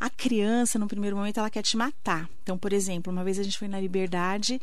A 0.00 0.08
criança, 0.08 0.78
no 0.78 0.86
primeiro 0.86 1.16
momento, 1.16 1.38
ela 1.38 1.50
quer 1.50 1.62
te 1.62 1.76
matar. 1.76 2.28
Então, 2.42 2.56
por 2.56 2.72
exemplo, 2.72 3.12
uma 3.12 3.24
vez 3.24 3.38
a 3.38 3.42
gente 3.42 3.58
foi 3.58 3.66
na 3.66 3.80
Liberdade 3.80 4.60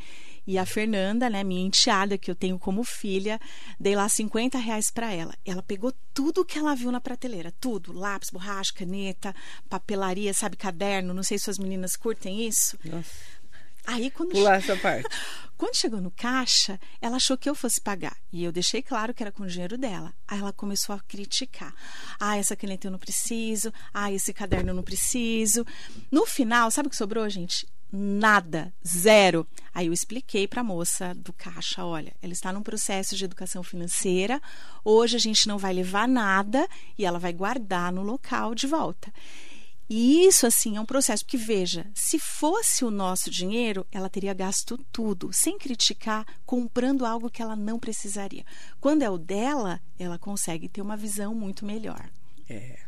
e 0.48 0.58
a 0.58 0.65
Fernanda, 0.65 1.29
né, 1.29 1.44
minha 1.44 1.65
enteada, 1.65 2.17
que 2.17 2.32
eu 2.32 2.36
tenho 2.36 2.58
como 2.58 2.84
filha, 2.84 3.39
dei 3.79 3.96
lá 3.96 4.08
50 4.08 4.58
reais 4.58 4.89
para 4.91 5.12
ela. 5.12 5.34
Ela 5.44 5.62
pegou 5.62 5.94
tudo 6.13 6.46
que 6.46 6.58
ela 6.58 6.75
viu 6.75 6.91
na 6.91 7.01
prateleira, 7.01 7.53
tudo: 7.60 7.91
lápis, 7.91 8.29
borracha, 8.29 8.74
caneta, 8.74 9.36
papelaria, 9.70 10.34
sabe, 10.34 10.55
caderno. 10.55 11.13
Não 11.13 11.24
sei 11.24 11.38
se 11.38 11.50
as 11.50 11.58
meninas 11.58 11.96
curtem 11.96 12.48
isso. 12.48 12.77
Nossa. 12.86 13.45
Aí 13.86 14.10
quando 14.10 14.32
Pular 14.32 14.58
essa 14.58 14.75
parte. 14.75 15.08
Quando 15.58 15.77
chegou 15.77 16.01
no 16.01 16.12
caixa, 16.12 16.77
ela 17.01 17.15
achou 17.15 17.38
que 17.38 17.50
eu 17.50 17.56
fosse 17.56 17.80
pagar. 17.80 18.18
E 18.30 18.44
eu 18.44 18.51
deixei 18.51 18.82
claro 18.82 19.13
que 19.13 19.24
era 19.24 19.32
com 19.32 19.44
o 19.44 19.48
dinheiro 19.48 19.77
dela. 19.77 20.13
Aí 20.27 20.39
ela 20.39 20.51
começou 20.51 20.94
a 20.94 21.00
criticar. 21.00 21.74
Ah, 22.20 22.38
essa 22.38 22.58
caneta 22.58 22.88
eu 22.88 22.92
não 22.92 23.00
preciso. 23.00 23.72
Ah, 23.94 24.12
esse 24.12 24.34
caderno 24.34 24.72
eu 24.72 24.75
não 24.75 24.84
preciso. 24.84 25.65
No 26.12 26.25
final, 26.25 26.70
sabe 26.72 26.88
o 26.88 26.89
que 26.89 26.98
sobrou, 26.98 27.30
gente? 27.30 27.65
Nada, 27.89 28.74
zero. 28.86 29.48
Aí 29.74 29.88
eu 29.88 29.94
expliquei 29.94 30.46
para 30.46 30.60
a 30.60 30.63
moça 30.63 31.13
do 31.15 31.32
caixa, 31.32 31.86
olha, 31.86 32.13
ela 32.22 32.34
está 32.34 32.51
num 32.51 32.62
processo 32.62 33.15
de 33.15 33.24
educação 33.24 33.63
financeira. 33.63 34.42
Hoje 34.84 35.15
a 35.15 35.20
gente 35.20 35.48
não 35.48 35.58
vai 35.58 35.72
levar 35.72 36.06
nada 36.06 36.68
e 36.98 37.06
ela 37.06 37.20
vai 37.20 37.32
guardar 37.32 37.94
no 37.94 38.04
local 38.04 38.54
de 38.54 38.68
volta. 38.68 39.13
E 39.89 40.25
isso, 40.25 40.48
assim, 40.48 40.77
é 40.77 40.82
um 40.82 40.86
processo. 40.86 41.24
Porque, 41.24 41.38
veja, 41.38 41.86
se 41.94 42.18
fosse 42.18 42.84
o 42.84 42.92
nosso 42.92 43.30
dinheiro, 43.30 43.86
ela 43.92 44.10
teria 44.10 44.34
gasto 44.34 44.77
tudo, 44.92 45.32
sem 45.32 45.58
criticar, 45.58 46.25
comprando 46.46 47.06
algo 47.06 47.30
que 47.30 47.42
ela 47.42 47.56
não 47.56 47.80
precisaria. 47.80 48.46
Quando 48.80 49.04
é 49.04 49.10
o 49.10 49.18
dela, 49.18 49.80
ela 50.00 50.18
consegue 50.18 50.68
ter 50.68 50.82
uma 50.82 50.98
visão 50.98 51.36
muito 51.36 51.65
melhor. 51.65 52.10
É. 52.50 52.85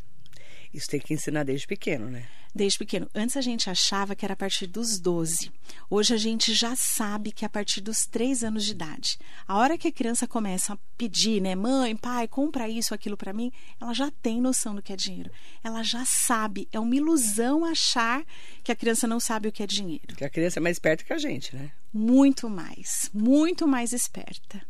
Isso 0.73 0.87
tem 0.87 0.99
que 0.99 1.13
ensinar 1.13 1.43
desde 1.43 1.67
pequeno, 1.67 2.09
né? 2.09 2.27
desde 2.57 2.79
pequeno. 2.79 3.07
Antes 3.13 3.37
a 3.37 3.41
gente 3.41 3.69
achava 3.69 4.15
que 4.15 4.25
era 4.25 4.33
a 4.33 4.37
partir 4.37 4.67
dos 4.67 4.99
12. 4.99 5.51
Hoje 5.89 6.13
a 6.13 6.17
gente 6.17 6.53
já 6.53 6.75
sabe 6.75 7.31
que 7.31 7.45
é 7.45 7.47
a 7.47 7.49
partir 7.49 7.79
dos 7.79 8.05
3 8.05 8.43
anos 8.43 8.65
de 8.65 8.71
idade. 8.71 9.17
A 9.47 9.57
hora 9.57 9.77
que 9.77 9.87
a 9.87 9.91
criança 9.91 10.27
começa 10.27 10.73
a 10.73 10.77
pedir, 10.97 11.39
né, 11.39 11.55
mãe, 11.55 11.95
pai, 11.95 12.27
compra 12.27 12.67
isso, 12.67 12.93
aquilo 12.93 13.15
para 13.15 13.31
mim, 13.31 13.51
ela 13.79 13.93
já 13.93 14.11
tem 14.11 14.41
noção 14.41 14.75
do 14.75 14.81
que 14.81 14.91
é 14.91 14.95
dinheiro. 14.95 15.31
Ela 15.63 15.83
já 15.83 16.03
sabe. 16.03 16.67
É 16.73 16.79
uma 16.79 16.95
ilusão 16.95 17.63
achar 17.63 18.25
que 18.63 18.71
a 18.71 18.75
criança 18.75 19.07
não 19.07 19.19
sabe 19.19 19.47
o 19.47 19.51
que 19.51 19.63
é 19.63 19.67
dinheiro. 19.67 20.15
Que 20.15 20.25
a 20.25 20.29
criança 20.29 20.59
é 20.59 20.61
mais 20.61 20.75
esperta 20.75 21.03
que 21.03 21.13
a 21.13 21.17
gente, 21.17 21.55
né? 21.55 21.71
Muito 21.93 22.49
mais, 22.49 23.09
muito 23.13 23.67
mais 23.67 23.93
esperta. 23.93 24.61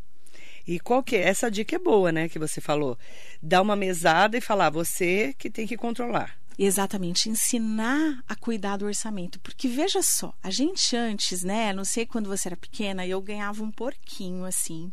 E 0.68 0.78
qual 0.78 1.02
que 1.02 1.16
é? 1.16 1.22
Essa 1.22 1.50
dica 1.50 1.76
é 1.76 1.78
boa, 1.78 2.12
né, 2.12 2.28
que 2.28 2.38
você 2.38 2.60
falou. 2.60 2.98
Dar 3.42 3.62
uma 3.62 3.74
mesada 3.74 4.36
e 4.36 4.40
falar, 4.40 4.68
você 4.68 5.34
que 5.38 5.48
tem 5.48 5.66
que 5.66 5.78
controlar. 5.78 6.38
Exatamente, 6.58 7.30
ensinar 7.30 8.22
a 8.28 8.36
cuidar 8.36 8.76
do 8.76 8.84
orçamento. 8.84 9.40
Porque 9.40 9.66
veja 9.66 10.02
só, 10.02 10.34
a 10.42 10.50
gente 10.50 10.94
antes, 10.94 11.42
né? 11.42 11.72
Não 11.72 11.86
sei 11.86 12.04
quando 12.04 12.28
você 12.28 12.48
era 12.48 12.56
pequena, 12.56 13.06
eu 13.06 13.22
ganhava 13.22 13.62
um 13.62 13.70
porquinho 13.70 14.44
assim, 14.44 14.92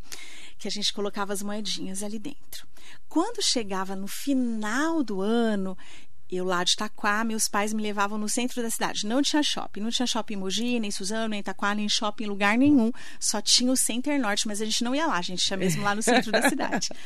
que 0.57 0.67
a 0.67 0.71
gente 0.71 0.93
colocava 0.93 1.33
as 1.33 1.43
moedinhas 1.43 2.03
ali 2.03 2.19
dentro. 2.19 2.65
Quando 3.09 3.43
chegava 3.43 3.97
no 3.97 4.07
final 4.07 5.03
do 5.03 5.21
ano, 5.21 5.77
eu 6.31 6.45
lá 6.45 6.63
de 6.63 6.71
Itaquá, 6.71 7.23
meus 7.23 7.47
pais 7.47 7.73
me 7.73 7.81
levavam 7.81 8.17
no 8.17 8.27
centro 8.27 8.61
da 8.61 8.69
cidade. 8.69 9.05
Não 9.05 9.21
tinha 9.21 9.43
shopping, 9.43 9.81
não 9.81 9.89
tinha 9.89 10.07
shopping 10.07 10.33
em 10.33 10.37
Mogi, 10.37 10.79
nem 10.79 10.91
Suzano, 10.91 11.29
nem 11.29 11.39
Itaquá, 11.39 11.75
nem 11.75 11.87
shopping 11.87 12.23
em 12.23 12.27
lugar 12.27 12.57
nenhum. 12.57 12.91
Só 13.19 13.41
tinha 13.41 13.71
o 13.71 13.77
Center 13.77 14.19
Norte, 14.19 14.47
mas 14.47 14.61
a 14.61 14.65
gente 14.65 14.83
não 14.83 14.95
ia 14.95 15.05
lá, 15.05 15.17
a 15.17 15.21
gente 15.21 15.47
ia 15.47 15.57
mesmo 15.57 15.83
lá 15.83 15.93
no 15.93 16.01
centro 16.01 16.31
da 16.31 16.49
cidade. 16.49 16.89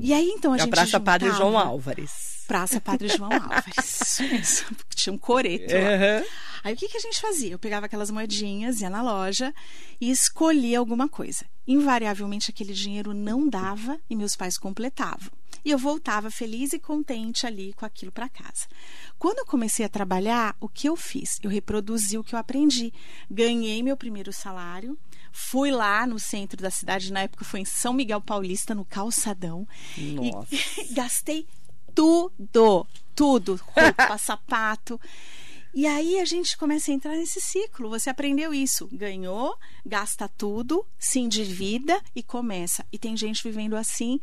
E 0.00 0.12
aí 0.12 0.28
então 0.28 0.52
a, 0.52 0.54
a 0.54 0.58
gente 0.58 0.70
Praça 0.70 0.86
juntava... 0.86 1.04
Padre 1.04 1.30
João 1.32 1.58
Álvares. 1.58 2.12
Praça 2.46 2.80
Padre 2.80 3.08
João 3.08 3.30
Álvares. 3.34 4.64
Tinha 4.94 5.12
um 5.12 5.18
coreto 5.18 5.74
uhum. 5.74 6.24
Aí 6.62 6.74
o 6.74 6.76
que, 6.76 6.88
que 6.88 6.96
a 6.96 7.00
gente 7.00 7.20
fazia? 7.20 7.52
Eu 7.52 7.58
pegava 7.58 7.86
aquelas 7.86 8.10
moedinhas, 8.10 8.80
ia 8.80 8.90
na 8.90 9.02
loja 9.02 9.54
e 10.00 10.10
escolhia 10.10 10.78
alguma 10.78 11.08
coisa. 11.08 11.44
Invariavelmente 11.66 12.50
aquele 12.50 12.72
dinheiro 12.72 13.14
não 13.14 13.48
dava 13.48 13.98
e 14.08 14.16
meus 14.16 14.36
pais 14.36 14.58
completavam. 14.58 15.30
E 15.64 15.70
eu 15.70 15.78
voltava 15.78 16.30
feliz 16.30 16.72
e 16.72 16.78
contente 16.78 17.46
ali 17.46 17.72
com 17.74 17.84
aquilo 17.84 18.12
para 18.12 18.28
casa. 18.28 18.66
Quando 19.18 19.38
eu 19.38 19.46
comecei 19.46 19.84
a 19.84 19.88
trabalhar, 19.88 20.56
o 20.60 20.68
que 20.68 20.88
eu 20.88 20.96
fiz? 20.96 21.38
Eu 21.42 21.50
reproduzi 21.50 22.16
o 22.16 22.24
que 22.24 22.34
eu 22.34 22.38
aprendi. 22.38 22.92
Ganhei 23.30 23.82
meu 23.82 23.96
primeiro 23.96 24.32
salário, 24.32 24.98
Fui 25.40 25.70
lá 25.70 26.06
no 26.06 26.18
centro 26.18 26.60
da 26.60 26.70
cidade, 26.70 27.12
na 27.12 27.20
época 27.20 27.44
foi 27.44 27.60
em 27.60 27.64
São 27.64 27.92
Miguel 27.92 28.20
Paulista, 28.20 28.74
no 28.74 28.84
calçadão. 28.84 29.68
Nossa. 29.96 30.48
E 30.52 30.84
gastei 30.92 31.46
tudo, 31.94 32.86
tudo, 33.14 33.60
roupa, 33.62 34.18
sapato. 34.18 35.00
E 35.74 35.86
aí 35.86 36.18
a 36.18 36.24
gente 36.24 36.56
começa 36.56 36.90
a 36.90 36.94
entrar 36.94 37.12
nesse 37.12 37.40
ciclo. 37.40 37.90
Você 37.90 38.10
aprendeu 38.10 38.52
isso, 38.54 38.88
ganhou, 38.90 39.56
gasta 39.84 40.28
tudo, 40.28 40.84
se 40.98 41.20
endivida 41.20 42.02
e 42.16 42.22
começa. 42.22 42.84
E 42.90 42.98
tem 42.98 43.16
gente 43.16 43.42
vivendo 43.42 43.76
assim 43.76 44.18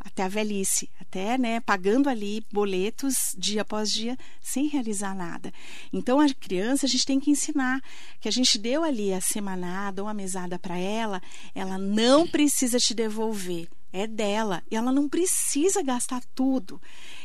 até 0.00 0.22
a 0.22 0.28
velhice, 0.28 0.90
até, 1.00 1.36
né, 1.36 1.60
pagando 1.60 2.08
ali 2.08 2.44
boletos 2.52 3.34
dia 3.36 3.62
após 3.62 3.90
dia 3.90 4.16
sem 4.40 4.66
realizar 4.68 5.14
nada. 5.14 5.52
Então 5.92 6.20
a 6.20 6.32
criança 6.32 6.86
a 6.86 6.88
gente 6.88 7.04
tem 7.04 7.20
que 7.20 7.30
ensinar 7.30 7.80
que 8.20 8.28
a 8.28 8.32
gente 8.32 8.58
deu 8.58 8.82
ali 8.82 9.12
a 9.12 9.20
semanada 9.20 10.02
ou 10.02 10.08
a 10.08 10.14
mesada 10.14 10.58
para 10.58 10.78
ela, 10.78 11.20
ela 11.54 11.78
não 11.78 12.26
precisa 12.26 12.78
te 12.78 12.94
devolver 12.94 13.68
é 13.92 14.06
dela 14.06 14.62
e 14.70 14.76
ela 14.76 14.92
não 14.92 15.08
precisa 15.08 15.82
gastar 15.82 16.22
tudo. 16.34 16.80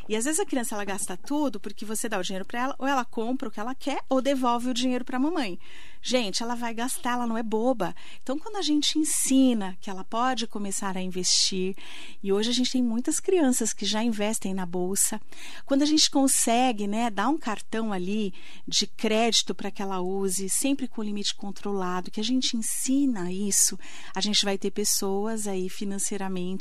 E 0.07 0.15
às 0.15 0.25
vezes 0.25 0.39
a 0.39 0.45
criança 0.45 0.75
ela 0.75 0.85
gasta 0.85 1.17
tudo 1.17 1.59
porque 1.59 1.85
você 1.85 2.07
dá 2.07 2.19
o 2.19 2.23
dinheiro 2.23 2.45
para 2.45 2.61
ela, 2.61 2.75
ou 2.77 2.87
ela 2.87 3.03
compra 3.03 3.47
o 3.47 3.51
que 3.51 3.59
ela 3.59 3.73
quer, 3.73 4.01
ou 4.07 4.21
devolve 4.21 4.69
o 4.69 4.73
dinheiro 4.73 5.03
para 5.03 5.17
a 5.17 5.19
mamãe. 5.19 5.59
Gente, 6.07 6.43
ela 6.43 6.53
vai 6.53 6.71
gastar, 6.71 7.13
ela 7.13 7.25
não 7.25 7.35
é 7.35 7.41
boba. 7.41 7.95
Então, 8.21 8.37
quando 8.37 8.57
a 8.57 8.61
gente 8.61 8.99
ensina 8.99 9.75
que 9.81 9.89
ela 9.89 10.03
pode 10.03 10.45
começar 10.45 10.95
a 10.95 11.01
investir, 11.01 11.75
e 12.21 12.31
hoje 12.31 12.51
a 12.51 12.53
gente 12.53 12.71
tem 12.71 12.83
muitas 12.83 13.19
crianças 13.19 13.73
que 13.73 13.87
já 13.87 14.03
investem 14.03 14.53
na 14.53 14.67
bolsa, 14.67 15.19
quando 15.65 15.81
a 15.81 15.85
gente 15.85 16.07
consegue, 16.11 16.85
né, 16.85 17.09
dar 17.09 17.29
um 17.29 17.39
cartão 17.39 17.91
ali 17.91 18.35
de 18.67 18.85
crédito 18.85 19.55
para 19.55 19.71
que 19.71 19.81
ela 19.81 19.99
use, 19.99 20.47
sempre 20.47 20.87
com 20.87 21.01
limite 21.01 21.33
controlado, 21.33 22.11
que 22.11 22.19
a 22.19 22.23
gente 22.23 22.55
ensina 22.55 23.31
isso, 23.31 23.75
a 24.13 24.21
gente 24.21 24.45
vai 24.45 24.59
ter 24.59 24.69
pessoas 24.69 25.47
aí 25.47 25.69
financeiramente 25.69 26.54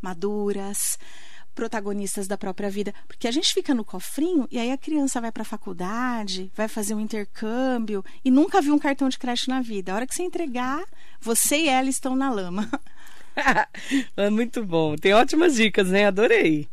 maduras 0.00 0.98
protagonistas 1.54 2.26
da 2.26 2.36
própria 2.36 2.68
vida, 2.68 2.92
porque 3.06 3.28
a 3.28 3.30
gente 3.30 3.54
fica 3.54 3.72
no 3.72 3.84
cofrinho 3.84 4.46
e 4.50 4.58
aí 4.58 4.72
a 4.72 4.76
criança 4.76 5.20
vai 5.20 5.30
para 5.30 5.42
a 5.42 5.46
faculdade, 5.46 6.50
vai 6.54 6.68
fazer 6.68 6.94
um 6.94 7.00
intercâmbio 7.00 8.04
e 8.24 8.30
nunca 8.30 8.60
viu 8.60 8.74
um 8.74 8.78
cartão 8.78 9.08
de 9.08 9.18
crédito 9.18 9.48
na 9.48 9.62
vida. 9.62 9.92
A 9.92 9.96
hora 9.96 10.06
que 10.06 10.14
você 10.14 10.22
entregar, 10.22 10.82
você 11.20 11.56
e 11.58 11.68
ela 11.68 11.88
estão 11.88 12.16
na 12.16 12.30
lama. 12.30 12.68
é 14.16 14.30
muito 14.30 14.64
bom. 14.64 14.96
Tem 14.96 15.14
ótimas 15.14 15.54
dicas, 15.54 15.88
né? 15.88 16.06
Adorei. 16.06 16.68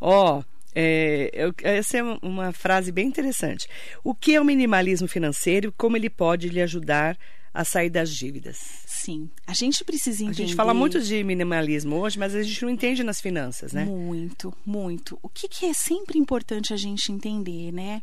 Ó, 0.00 0.38
oh, 0.38 0.44
é, 0.74 1.30
eu, 1.32 1.52
essa 1.62 1.98
é 1.98 2.02
uma 2.22 2.52
frase 2.52 2.90
bem 2.90 3.06
interessante. 3.06 3.68
O 4.02 4.14
que 4.14 4.34
é 4.34 4.40
o 4.40 4.44
minimalismo 4.44 5.06
financeiro 5.06 5.68
e 5.68 5.72
como 5.72 5.96
ele 5.96 6.08
pode 6.08 6.48
lhe 6.48 6.62
ajudar 6.62 7.16
sair 7.64 7.90
das 7.90 8.10
dívidas? 8.10 8.58
Sim, 8.86 9.30
a 9.46 9.52
gente 9.52 9.84
precisa 9.84 10.22
entender. 10.22 10.42
A 10.42 10.46
gente 10.46 10.56
fala 10.56 10.72
muito 10.72 11.00
de 11.00 11.22
minimalismo 11.22 11.96
hoje, 11.96 12.18
mas 12.18 12.34
a 12.34 12.42
gente 12.42 12.62
não 12.62 12.70
entende 12.70 13.02
nas 13.02 13.20
finanças, 13.20 13.72
né? 13.72 13.84
Muito, 13.84 14.54
muito. 14.64 15.18
O 15.22 15.28
que, 15.28 15.48
que 15.48 15.66
é 15.66 15.72
sempre 15.72 16.18
importante 16.18 16.72
a 16.72 16.76
gente 16.76 17.12
entender, 17.12 17.72
né? 17.72 18.02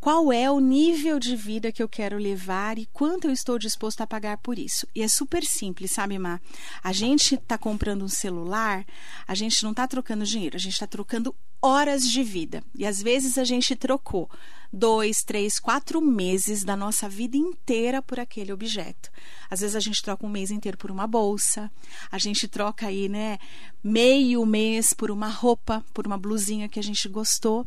qual 0.00 0.32
é 0.32 0.50
o 0.50 0.58
nível 0.58 1.18
de 1.18 1.36
vida 1.36 1.70
que 1.70 1.82
eu 1.82 1.88
quero 1.88 2.16
levar 2.16 2.78
e 2.78 2.86
quanto 2.86 3.26
eu 3.26 3.32
estou 3.32 3.58
disposto 3.58 4.00
a 4.00 4.06
pagar 4.06 4.38
por 4.38 4.58
isso. 4.58 4.88
E 4.94 5.02
é 5.02 5.08
super 5.08 5.44
simples, 5.44 5.90
sabe, 5.90 6.18
Má? 6.18 6.40
A 6.82 6.90
gente 6.90 7.34
está 7.34 7.58
comprando 7.58 8.02
um 8.02 8.08
celular, 8.08 8.84
a 9.28 9.34
gente 9.34 9.62
não 9.62 9.72
está 9.72 9.86
trocando 9.86 10.24
dinheiro, 10.24 10.56
a 10.56 10.58
gente 10.58 10.72
está 10.72 10.86
trocando 10.86 11.36
horas 11.62 12.08
de 12.08 12.22
vida. 12.22 12.62
E 12.74 12.86
às 12.86 13.02
vezes 13.02 13.38
a 13.38 13.44
gente 13.44 13.76
trocou 13.76 14.30
dois, 14.72 15.22
três, 15.22 15.58
quatro 15.58 16.00
meses 16.00 16.62
da 16.62 16.76
nossa 16.76 17.08
vida 17.08 17.36
inteira 17.36 18.00
por 18.00 18.20
aquele 18.20 18.52
objeto. 18.52 19.10
Às 19.50 19.60
vezes 19.60 19.74
a 19.74 19.80
gente 19.80 20.00
troca 20.00 20.24
um 20.24 20.30
mês 20.30 20.50
inteiro 20.50 20.78
por 20.78 20.90
uma 20.90 21.06
bolsa, 21.06 21.70
a 22.10 22.18
gente 22.18 22.46
troca 22.46 22.86
aí, 22.86 23.08
né, 23.08 23.38
meio 23.82 24.46
mês 24.46 24.92
por 24.92 25.10
uma 25.10 25.28
roupa, 25.28 25.84
por 25.92 26.06
uma 26.06 26.16
blusinha 26.16 26.68
que 26.68 26.78
a 26.78 26.82
gente 26.82 27.08
gostou. 27.08 27.66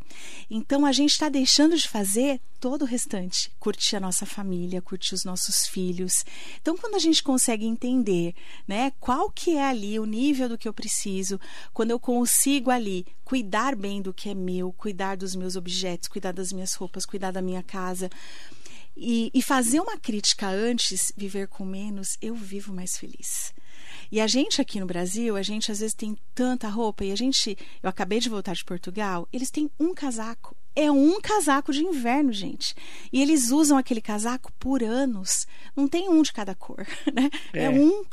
Então 0.50 0.86
a 0.86 0.92
gente 0.92 1.12
está 1.12 1.28
deixando 1.28 1.76
de 1.76 1.88
fazer 1.88 2.40
todo 2.60 2.84
o 2.84 2.86
restante, 2.86 3.52
curtir 3.60 3.98
a 3.98 4.00
nossa 4.00 4.26
família, 4.26 4.82
curtir 4.82 5.14
os 5.14 5.26
nossos 5.26 5.68
filhos. 5.68 6.24
Então 6.62 6.78
quando 6.78 6.96
a 6.96 7.00
gente 7.00 7.22
consegue 7.22 7.66
entender, 7.66 8.34
né, 8.66 8.94
qual 9.00 9.30
que 9.30 9.58
é 9.58 9.66
ali 9.66 10.00
o 10.00 10.06
nível 10.06 10.48
do 10.48 10.58
que 10.58 10.68
eu 10.70 10.74
preciso, 10.74 11.38
quando 11.74 11.92
eu 11.92 12.00
consigo 12.00 12.72
ali 12.72 13.06
cuidar 13.34 13.76
bem 13.76 14.00
do 14.00 14.14
que 14.14 14.30
é 14.30 14.36
meu, 14.36 14.72
cuidar 14.72 15.18
dos 15.18 15.36
meus 15.36 15.56
objetos, 15.56 16.08
cuidar 16.08 16.32
das 16.32 16.54
minhas 16.54 16.76
roupas, 16.76 17.04
cuidar 17.04 17.32
da 17.32 17.42
minha 17.42 17.64
casa, 17.64 18.08
e, 18.96 19.32
e, 19.34 19.42
fazer 19.42 19.80
uma 19.80 19.98
crítica 19.98 20.48
antes, 20.48 21.12
viver 21.18 21.48
com 21.48 21.66
menos, 21.66 22.16
eu 22.22 22.36
vivo 22.36 22.72
mais 22.72 22.96
feliz. 22.96 23.52
E 24.12 24.22
a 24.22 24.28
gente 24.28 24.62
aqui 24.62 24.80
no 24.80 24.86
Brasil, 24.86 25.36
a 25.36 25.42
gente 25.42 25.72
às 25.72 25.80
vezes 25.80 25.96
tem 25.96 26.16
tanta 26.36 26.68
roupa 26.68 27.04
e 27.04 27.12
a 27.12 27.16
gente, 27.16 27.58
eu 27.82 27.90
acabei 27.90 28.20
de 28.20 28.30
voltar 28.30 28.54
de 28.54 28.64
Portugal, 28.64 29.28
eles 29.34 29.50
têm 29.50 29.68
um 29.80 29.96
casaco. 29.96 30.56
É 30.76 30.92
um 30.92 31.20
casaco 31.20 31.74
de 31.74 31.84
inverno, 31.84 32.32
gente. 32.32 32.76
E 33.12 33.20
eles 33.20 33.50
usam 33.50 33.80
aquele 33.80 34.02
casaco 34.02 34.52
por 34.60 34.84
anos. 34.84 35.48
Não 35.76 35.88
tem 35.88 36.08
um 36.08 36.22
de 36.22 36.32
cada 36.32 36.54
cor, 36.54 36.86
né? 37.12 37.32
É, 37.52 37.64
é 37.64 37.70
um. 37.72 38.06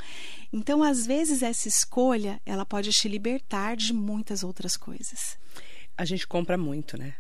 Então, 0.52 0.83
às 0.83 1.07
vezes 1.07 1.42
essa 1.42 1.69
escolha, 1.69 2.40
ela 2.45 2.66
pode 2.66 2.90
te 2.90 3.09
libertar 3.09 3.76
de 3.76 3.92
muitas 3.92 4.42
outras 4.42 4.76
coisas. 4.76 5.38
A 5.97 6.04
gente 6.04 6.26
compra 6.26 6.59
muito, 6.59 6.99
né? 6.99 7.14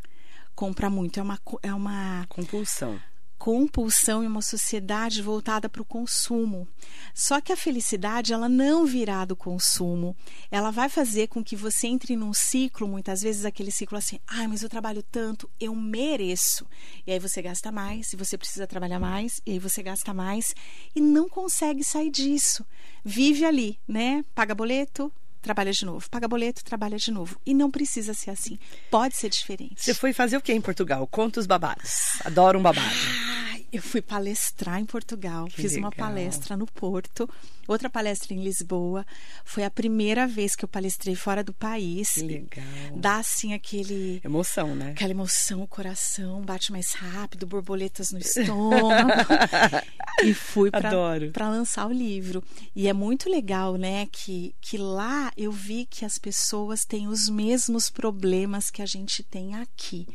Compra 0.54 0.90
muito, 0.90 1.18
é 1.20 1.22
uma 1.22 1.38
é 1.62 1.72
uma 1.72 2.26
compulsão 2.28 3.00
compulsão 3.40 4.22
em 4.22 4.26
uma 4.26 4.42
sociedade 4.42 5.22
voltada 5.22 5.66
para 5.66 5.80
o 5.80 5.84
consumo. 5.84 6.68
Só 7.14 7.40
que 7.40 7.50
a 7.50 7.56
felicidade, 7.56 8.34
ela 8.34 8.50
não 8.50 8.84
virá 8.84 9.24
do 9.24 9.34
consumo. 9.34 10.14
Ela 10.50 10.70
vai 10.70 10.90
fazer 10.90 11.26
com 11.28 11.42
que 11.42 11.56
você 11.56 11.86
entre 11.86 12.14
num 12.14 12.34
ciclo, 12.34 12.86
muitas 12.86 13.22
vezes 13.22 13.46
aquele 13.46 13.70
ciclo 13.70 13.96
assim: 13.96 14.20
"Ai, 14.26 14.46
mas 14.46 14.62
eu 14.62 14.68
trabalho 14.68 15.02
tanto, 15.02 15.48
eu 15.58 15.74
mereço". 15.74 16.66
E 17.06 17.12
aí 17.12 17.18
você 17.18 17.40
gasta 17.40 17.72
mais, 17.72 18.12
e 18.12 18.16
você 18.16 18.36
precisa 18.36 18.66
trabalhar 18.66 19.00
mais, 19.00 19.40
e 19.46 19.52
aí 19.52 19.58
você 19.58 19.82
gasta 19.82 20.12
mais 20.12 20.54
e 20.94 21.00
não 21.00 21.26
consegue 21.26 21.82
sair 21.82 22.10
disso. 22.10 22.62
Vive 23.02 23.46
ali, 23.46 23.80
né? 23.88 24.22
Paga 24.34 24.54
boleto, 24.54 25.10
trabalha 25.40 25.72
de 25.72 25.84
novo. 25.84 26.08
Paga 26.10 26.28
boleto, 26.28 26.64
trabalha 26.64 26.96
de 26.96 27.10
novo. 27.10 27.40
E 27.44 27.54
não 27.54 27.70
precisa 27.70 28.14
ser 28.14 28.30
assim. 28.30 28.58
Pode 28.90 29.16
ser 29.16 29.28
diferente. 29.28 29.74
Você 29.76 29.94
foi 29.94 30.12
fazer 30.12 30.36
o 30.36 30.40
que 30.40 30.52
em 30.52 30.60
Portugal? 30.60 31.06
Conta 31.06 31.40
os 31.40 31.46
babados. 31.46 32.20
Adoro 32.24 32.58
um 32.58 32.62
babado. 32.62 32.88
Eu 33.72 33.80
fui 33.80 34.02
palestrar 34.02 34.80
em 34.80 34.84
Portugal, 34.84 35.46
que 35.46 35.62
fiz 35.62 35.72
legal. 35.72 35.88
uma 35.88 35.92
palestra 35.92 36.56
no 36.56 36.66
Porto, 36.66 37.28
outra 37.68 37.88
palestra 37.88 38.34
em 38.34 38.42
Lisboa. 38.42 39.06
Foi 39.44 39.64
a 39.64 39.70
primeira 39.70 40.26
vez 40.26 40.56
que 40.56 40.64
eu 40.64 40.68
palestrei 40.68 41.14
fora 41.14 41.44
do 41.44 41.52
país. 41.52 42.14
Que 42.14 42.22
legal. 42.22 42.64
Dá 42.96 43.18
assim 43.18 43.54
aquele. 43.54 44.20
Emoção, 44.24 44.74
né? 44.74 44.90
Aquela 44.90 45.12
emoção, 45.12 45.62
o 45.62 45.68
coração 45.68 46.42
bate 46.42 46.72
mais 46.72 46.92
rápido, 46.92 47.46
borboletas 47.46 48.10
no 48.10 48.18
estômago. 48.20 49.10
e 50.24 50.34
fui 50.34 50.70
para 50.70 51.48
lançar 51.48 51.86
o 51.86 51.92
livro. 51.92 52.42
E 52.74 52.88
é 52.88 52.92
muito 52.92 53.30
legal, 53.30 53.76
né? 53.76 54.06
Que, 54.10 54.54
que 54.60 54.76
lá 54.76 55.30
eu 55.36 55.52
vi 55.52 55.86
que 55.86 56.04
as 56.04 56.18
pessoas 56.18 56.84
têm 56.84 57.06
os 57.06 57.28
mesmos 57.28 57.88
problemas 57.88 58.68
que 58.68 58.82
a 58.82 58.86
gente 58.86 59.22
tem 59.22 59.54
aqui. 59.54 60.08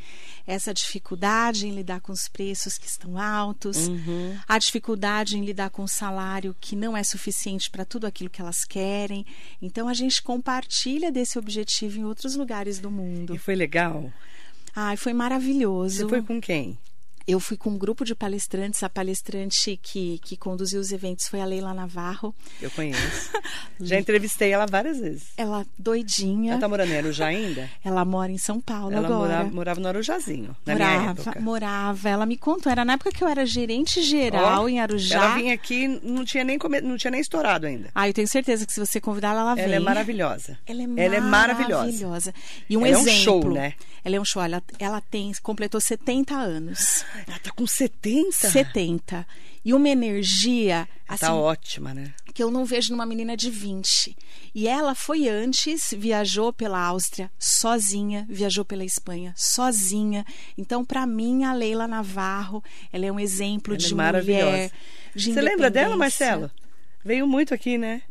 Essa 0.48 0.74
dificuldade 0.74 1.68
em 1.68 1.72
lidar 1.72 2.02
com 2.02 2.12
os 2.12 2.28
preços 2.28 2.78
que 2.78 2.88
estão 2.88 3.18
altos 3.18 3.88
uhum. 3.88 4.38
a 4.48 4.58
dificuldade 4.58 5.38
em 5.38 5.44
lidar 5.44 5.70
com 5.70 5.84
o 5.84 5.88
salário 5.88 6.56
que 6.60 6.76
não 6.76 6.96
é 6.96 7.04
suficiente 7.04 7.70
para 7.70 7.86
tudo 7.86 8.06
aquilo 8.06 8.30
que 8.30 8.42
elas 8.42 8.64
querem. 8.64 9.26
Então 9.62 9.88
a 9.88 9.94
gente 9.94 10.22
compartilha 10.22 11.12
desse 11.12 11.40
objetivo 11.40 12.00
em 12.00 12.06
outros 12.06 12.36
lugares 12.36 12.80
do 12.80 12.92
mundo. 12.92 13.36
E 13.36 13.38
foi 13.38 13.56
legal? 13.56 14.12
Ai, 14.76 14.98
foi 14.98 15.14
maravilhoso. 15.14 16.04
Você 16.04 16.10
foi 16.10 16.22
com 16.22 16.40
quem? 16.42 16.78
Eu 17.28 17.40
fui 17.40 17.58
com 17.58 17.72
um 17.72 17.78
grupo 17.78 18.06
de 18.06 18.14
palestrantes. 18.14 18.84
A 18.84 18.90
palestrante 18.90 19.80
que, 19.82 20.20
que 20.24 20.38
conduziu 20.38 20.80
os 20.80 20.92
eventos 20.92 21.28
foi 21.28 21.42
a 21.42 21.46
Leila 21.46 21.74
Navarro. 21.74 22.36
Eu 22.62 22.70
conheço. 22.72 23.32
já 23.82 23.98
entrevistei 23.98 24.52
ela 24.52 24.66
várias 24.66 25.00
vezes. 25.00 25.30
Ela 25.36 25.66
doidinha. 25.78 26.54
Ela 26.54 26.62
tá 26.62 26.68
morando 26.68 26.92
em 26.92 26.98
Arujá 26.98 27.28
ainda? 27.28 27.70
Ela 27.84 28.06
mora 28.06 28.32
em 28.32 28.38
São 28.38 28.62
Paulo 28.62 28.94
ela 28.94 29.08
agora. 29.08 29.20
Morava, 29.20 29.50
morava 29.50 29.80
no 29.80 29.88
Arujazinho, 29.88 30.56
na 30.66 30.74
morava, 30.74 31.00
minha 31.00 31.12
época. 31.12 31.42
Morava. 31.42 32.10
Ela 32.10 32.26
me 32.26 32.38
contou. 32.38 32.72
Era 32.72 32.86
na 32.86 32.94
época 32.94 33.12
que 33.12 33.24
eu 33.24 33.28
era 33.28 33.46
gerente 33.46 34.02
geral 34.04 34.66
oh, 34.66 34.70
em 34.70 34.80
Arujá. 34.80 35.16
Ela 35.16 35.36
vinha 35.36 35.54
aqui, 35.54 35.88
não 36.04 36.24
tinha, 36.24 36.44
nem 36.44 36.60
come, 36.60 36.80
não 36.82 36.98
tinha 36.98 37.12
nem 37.12 37.22
estourado 37.22 37.66
ainda. 37.66 37.90
Ah, 37.96 38.08
eu 38.08 38.14
tenho 38.14 38.28
certeza 38.28 38.66
que 38.66 38.74
se 38.74 38.80
você 38.80 39.02
convidar 39.02 39.30
ela, 39.30 39.42
ela 39.42 39.56
vem. 39.56 39.66
Ela 39.66 39.76
é 39.76 39.80
maravilhosa. 39.80 40.60
Ela 40.66 40.82
é, 40.82 40.84
ela 40.84 41.22
maravilhosa. 41.22 41.22
é 41.22 41.22
maravilhosa. 41.22 42.34
E 42.70 42.78
um 42.78 42.86
ela 42.86 43.00
exemplo. 43.00 43.10
É 43.10 43.14
um 43.14 43.24
show, 43.24 43.52
né? 43.52 43.74
Ela 44.04 44.16
é 44.18 44.22
um 44.22 44.26
show. 44.26 44.42
Ela, 44.42 44.62
ela 44.78 45.02
tem, 45.02 45.32
completou 45.42 45.82
70 45.82 46.36
anos. 46.36 47.04
Ela 47.28 47.40
tá 47.40 47.52
com 47.52 47.66
70 47.66 48.32
70? 48.32 48.52
70. 48.52 49.28
E 49.64 49.74
uma 49.74 49.90
energia. 49.90 50.88
Tá 51.08 51.14
assim, 51.16 51.26
tá 51.26 51.34
ótima, 51.34 51.94
né? 51.94 52.14
Que 52.34 52.44
eu 52.44 52.52
não 52.52 52.66
vejo 52.66 52.92
numa 52.92 53.06
menina 53.06 53.36
de 53.36 53.50
20. 53.50 54.16
E 54.54 54.68
ela 54.68 54.94
foi 54.94 55.28
antes, 55.28 55.94
viajou 55.98 56.52
pela 56.54 56.80
Áustria 56.80 57.32
sozinha, 57.40 58.26
viajou 58.30 58.64
pela 58.64 58.84
Espanha 58.84 59.34
sozinha. 59.36 60.26
Então, 60.58 60.84
para 60.84 61.06
mim, 61.08 61.44
a 61.46 61.54
Leila 61.54 61.88
Navarro, 61.88 62.64
ela 62.92 63.06
é 63.06 63.12
um 63.12 63.20
exemplo 63.20 63.74
ela 63.74 63.78
de 63.78 63.94
é 63.94 63.96
mulher. 63.96 64.72
De 65.16 65.34
Você 65.34 65.42
lembra 65.42 65.70
dela, 65.70 65.96
Marcelo? 65.98 66.52
Veio 67.04 67.26
muito 67.26 67.54
aqui, 67.54 67.78
né? 67.78 68.02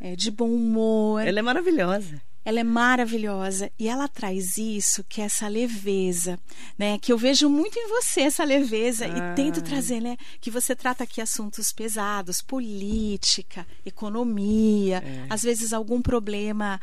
É, 0.00 0.14
de 0.16 0.30
bom 0.30 0.50
humor. 0.50 1.26
Ela 1.26 1.38
é 1.38 1.42
maravilhosa. 1.42 2.20
Ela 2.44 2.60
é 2.60 2.64
maravilhosa 2.64 3.70
e 3.78 3.88
ela 3.88 4.08
traz 4.08 4.56
isso, 4.58 5.04
que 5.04 5.20
é 5.20 5.24
essa 5.24 5.46
leveza, 5.46 6.38
né? 6.76 6.98
Que 6.98 7.12
eu 7.12 7.18
vejo 7.18 7.48
muito 7.48 7.78
em 7.78 7.88
você 7.88 8.22
essa 8.22 8.42
leveza 8.44 9.06
ah. 9.06 9.08
e 9.08 9.34
tento 9.36 9.62
trazer, 9.62 10.00
né? 10.00 10.16
Que 10.40 10.50
você 10.50 10.74
trata 10.74 11.04
aqui 11.04 11.20
assuntos 11.20 11.72
pesados, 11.72 12.42
política, 12.42 13.66
economia, 13.86 14.98
é. 14.98 15.26
às 15.30 15.42
vezes 15.42 15.72
algum 15.72 16.02
problema 16.02 16.80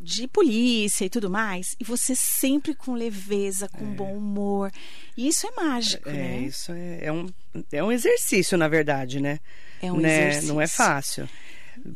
de 0.00 0.28
polícia 0.28 1.04
e 1.04 1.10
tudo 1.10 1.28
mais, 1.28 1.74
e 1.80 1.84
você 1.84 2.14
sempre 2.14 2.72
com 2.72 2.94
leveza, 2.94 3.68
com 3.68 3.84
é. 3.84 3.94
bom 3.94 4.16
humor. 4.16 4.70
E 5.16 5.26
isso 5.28 5.46
é 5.46 5.50
mágico, 5.50 6.08
é, 6.08 6.12
né? 6.12 6.40
Isso 6.40 6.72
é, 6.72 7.06
é, 7.06 7.12
um, 7.12 7.26
é 7.72 7.82
um 7.82 7.90
exercício, 7.90 8.56
na 8.56 8.68
verdade, 8.68 9.20
né? 9.20 9.40
É 9.82 9.92
um 9.92 9.98
né? 9.98 10.28
exercício. 10.28 10.54
Não 10.54 10.60
é 10.60 10.66
fácil 10.66 11.28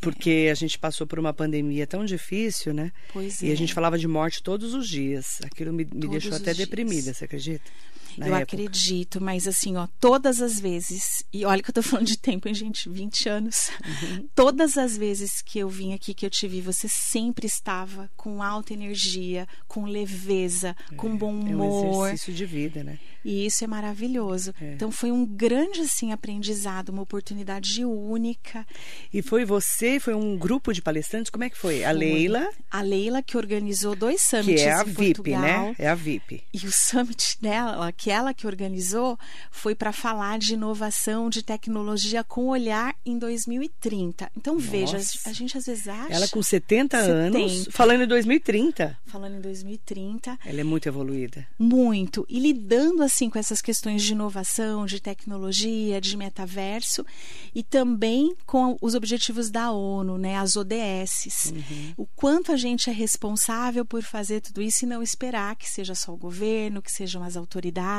porque 0.01 0.49
a 0.51 0.55
gente 0.55 0.79
passou 0.79 1.07
por 1.07 1.19
uma 1.19 1.33
pandemia 1.33 1.87
tão 1.87 2.05
difícil, 2.05 2.73
né? 2.73 2.93
Pois 3.13 3.43
e 3.43 3.51
é. 3.51 3.53
a 3.53 3.57
gente 3.57 3.75
falava 3.75 3.99
de 3.99 4.09
morte 4.09 4.43
todos 4.43 4.75
os 4.75 4.89
dias. 4.89 5.41
Aquilo 5.45 5.73
me, 5.73 5.85
me 5.85 6.09
deixou 6.09 6.35
até 6.35 6.53
dias. 6.53 6.59
deprimida, 6.59 7.15
você 7.15 7.25
acredita? 7.25 7.71
Na 8.17 8.29
eu 8.29 8.37
época. 8.37 8.57
acredito, 8.57 9.21
mas 9.21 9.47
assim, 9.47 9.77
ó, 9.77 9.87
todas 10.01 10.41
as 10.41 10.61
vezes, 10.61 11.25
e 11.33 11.45
olha 11.45 11.63
que 11.63 11.71
eu 11.71 11.75
tô 11.75 11.83
falando 11.83 12.07
de 12.07 12.19
tempo, 12.19 12.49
hein, 12.49 12.55
gente? 12.55 12.89
20 12.89 13.29
anos. 13.29 13.71
Uhum. 13.85 14.29
Todas 14.35 14.77
as 14.77 14.97
vezes 14.97 15.43
que 15.43 15.59
eu 15.59 15.69
vim 15.69 15.95
aqui, 15.95 16.15
que 16.15 16.27
eu 16.27 16.31
te 16.31 16.47
vi, 16.47 16.61
você 16.61 16.89
sempre 16.89 17.47
estava 17.47 18.11
com 18.17 18.43
alta 18.43 18.73
energia, 18.73 19.47
com 19.67 19.85
leveza, 19.85 20.77
é, 20.91 20.95
com 20.95 21.17
bom 21.17 21.33
humor. 21.33 21.53
É 21.53 21.65
um 21.65 22.07
exercício 22.07 22.33
de 22.35 22.47
vida, 22.47 22.85
né? 22.85 22.99
E 23.25 23.47
isso 23.47 23.63
é 23.65 23.67
maravilhoso. 23.67 24.53
É. 24.61 24.73
Então 24.73 24.91
foi 24.91 25.13
um 25.13 25.25
grande 25.25 25.81
assim 25.81 26.13
aprendizado, 26.13 26.89
uma 26.89 27.03
oportunidade 27.03 27.85
única. 27.85 28.67
E 29.13 29.23
foi 29.23 29.45
você, 29.45 30.01
foi 30.01 30.15
um 30.15 30.37
grupo 30.37 30.73
de 30.73 30.83
palestrantes, 30.83 31.31
como 31.31 31.45
é 31.45 31.51
que 31.51 31.57
foi? 31.57 31.85
A 31.85 31.93
Leila? 31.93 32.49
A 32.71 32.83
Leila 32.83 33.23
que 33.23 33.37
organizou 33.37 33.95
dois 33.95 34.23
summits 34.23 34.63
Que 34.63 34.69
é 34.69 34.73
a 34.73 34.83
VIP, 34.83 35.15
Portugal, 35.15 35.41
né? 35.41 35.77
É 35.79 35.89
a 35.89 35.95
VIP. 35.95 36.43
E 36.53 36.67
o 36.67 36.73
summit 36.73 37.39
dela, 37.41 37.79
que 38.03 38.11
ela 38.11 38.35
que 38.35 38.49
organizou, 38.49 39.17
foi 39.49 39.77
para 39.77 39.93
falar 39.93 40.37
de 40.37 40.55
inovação, 40.55 41.31
de 41.31 41.41
tecnologia 41.41 42.25
com 42.25 42.49
olhar 42.49 42.97
em 43.07 43.17
2030. 43.17 44.29
Então 44.37 44.57
Nossa. 44.57 44.67
veja, 44.67 44.97
a 45.25 45.33
gente 45.33 45.57
às 45.57 45.67
vezes 45.67 45.87
acha 45.87 46.13
Ela 46.13 46.27
com 46.27 46.43
70, 46.43 46.99
70 46.99 47.15
anos, 47.15 47.69
falando 47.71 48.03
em 48.03 48.09
2030. 48.09 48.99
Falando 49.07 49.37
em 49.37 49.41
2030. 49.41 50.37
Ela 50.45 50.61
é 50.61 50.65
muito 50.65 50.89
evoluída. 50.89 51.47
Muito. 51.57 52.27
E 52.29 52.41
lidando 52.41 53.05
assim 53.05 53.31
com 53.31 53.39
essas 53.39 53.63
questões 53.63 54.03
de 54.03 54.15
inovação, 54.15 54.85
de 54.85 54.99
tecnologia, 54.99 56.01
de 56.01 56.17
metaverso 56.17 57.07
e 57.55 57.63
também 57.63 58.35
com 58.45 58.77
os 58.81 58.97
objetivos 58.97 59.49
da 59.49 59.71
ONU, 59.71 60.19
né, 60.19 60.39
as 60.39 60.57
ODS. 60.57 61.53
Uhum. 61.55 61.95
O 61.99 62.07
quanto 62.17 62.51
a 62.51 62.57
gente 62.57 62.91
é 62.91 62.93
responsável 62.93 63.85
por 63.85 64.03
fazer 64.03 64.41
tudo 64.41 64.61
isso 64.61 64.85
e 64.85 64.89
não 64.89 65.05
esperar 65.05 65.55
que 65.55 65.71
seja 65.71 65.95
só 65.95 66.13
o 66.13 66.17
governo, 66.17 66.83
que 66.83 66.91
sejam 66.91 67.23
as 67.23 67.37
autoridades. 67.37 67.92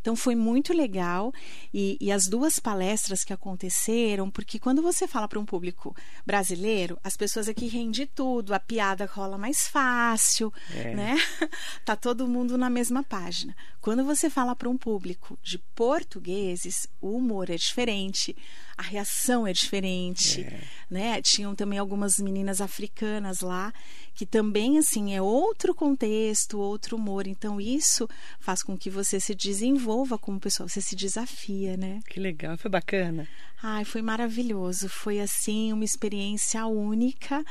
Então 0.00 0.16
foi 0.16 0.34
muito 0.34 0.72
legal 0.72 1.32
e, 1.72 1.96
e 2.00 2.10
as 2.10 2.26
duas 2.28 2.58
palestras 2.58 3.24
que 3.24 3.32
aconteceram, 3.32 4.30
porque 4.30 4.58
quando 4.58 4.82
você 4.82 5.06
fala 5.06 5.28
para 5.28 5.38
um 5.38 5.44
público 5.44 5.94
brasileiro, 6.26 6.98
as 7.02 7.16
pessoas 7.16 7.48
aqui 7.48 7.66
rendem 7.66 8.06
tudo, 8.14 8.54
a 8.54 8.60
piada 8.60 9.06
rola 9.06 9.38
mais 9.38 9.68
fácil, 9.68 10.52
é. 10.74 10.94
né? 10.94 11.16
tá 11.84 11.94
todo 11.96 12.28
mundo 12.28 12.58
na 12.58 12.68
mesma 12.70 13.02
página. 13.02 13.54
Quando 13.80 14.04
você 14.04 14.30
fala 14.30 14.56
para 14.56 14.68
um 14.68 14.78
público 14.78 15.38
de 15.42 15.58
portugueses, 15.74 16.88
o 17.00 17.16
humor 17.16 17.50
é 17.50 17.56
diferente, 17.56 18.34
a 18.76 18.82
reação 18.82 19.46
é 19.46 19.52
diferente, 19.52 20.42
é. 20.42 20.60
né? 20.90 21.22
Tinham 21.22 21.54
também 21.54 21.78
algumas 21.78 22.18
meninas 22.18 22.60
africanas 22.60 23.40
lá 23.40 23.72
que 24.14 24.24
também 24.24 24.78
assim 24.78 25.14
é 25.14 25.20
outro 25.20 25.74
contexto, 25.74 26.58
outro 26.58 26.96
humor. 26.96 27.26
Então 27.26 27.60
isso 27.60 28.08
faz 28.38 28.62
com 28.62 28.76
que 28.76 28.88
você 28.88 29.18
se 29.18 29.34
desenvolva 29.34 30.18
como 30.18 30.40
pessoa, 30.40 30.68
você 30.68 30.80
se 30.80 30.94
desafia, 30.94 31.76
né? 31.76 32.00
Que 32.08 32.20
legal, 32.20 32.56
foi 32.56 32.70
bacana. 32.70 33.28
Ai, 33.62 33.84
foi 33.84 34.02
maravilhoso. 34.02 34.88
Foi 34.88 35.20
assim 35.20 35.72
uma 35.72 35.84
experiência 35.84 36.66
única. 36.66 37.44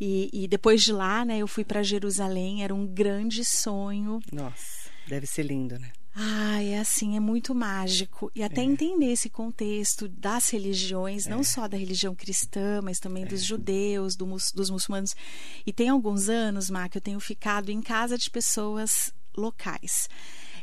E, 0.00 0.30
e 0.32 0.46
depois 0.46 0.82
de 0.82 0.92
lá, 0.92 1.24
né, 1.24 1.38
eu 1.38 1.48
fui 1.48 1.64
para 1.64 1.82
Jerusalém. 1.82 2.62
Era 2.62 2.74
um 2.74 2.86
grande 2.86 3.44
sonho. 3.44 4.20
Nossa, 4.32 4.90
deve 5.08 5.26
ser 5.26 5.42
lindo, 5.42 5.78
né? 5.78 5.90
Ah, 6.18 6.62
é 6.62 6.78
assim, 6.78 7.14
é 7.14 7.20
muito 7.20 7.54
mágico. 7.54 8.32
E 8.34 8.42
até 8.42 8.62
é. 8.62 8.64
entender 8.64 9.12
esse 9.12 9.28
contexto 9.28 10.08
das 10.08 10.48
religiões, 10.48 11.26
é. 11.26 11.30
não 11.30 11.44
só 11.44 11.68
da 11.68 11.76
religião 11.76 12.14
cristã, 12.14 12.80
mas 12.82 12.98
também 12.98 13.24
é. 13.24 13.26
dos 13.26 13.44
judeus, 13.44 14.16
do, 14.16 14.24
dos 14.54 14.70
muçulmanos. 14.70 15.14
E 15.66 15.72
tem 15.74 15.90
alguns 15.90 16.30
anos, 16.30 16.70
Má, 16.70 16.88
que 16.88 16.96
eu 16.96 17.02
tenho 17.02 17.20
ficado 17.20 17.70
em 17.70 17.82
casa 17.82 18.16
de 18.16 18.30
pessoas 18.30 19.12
locais 19.36 20.08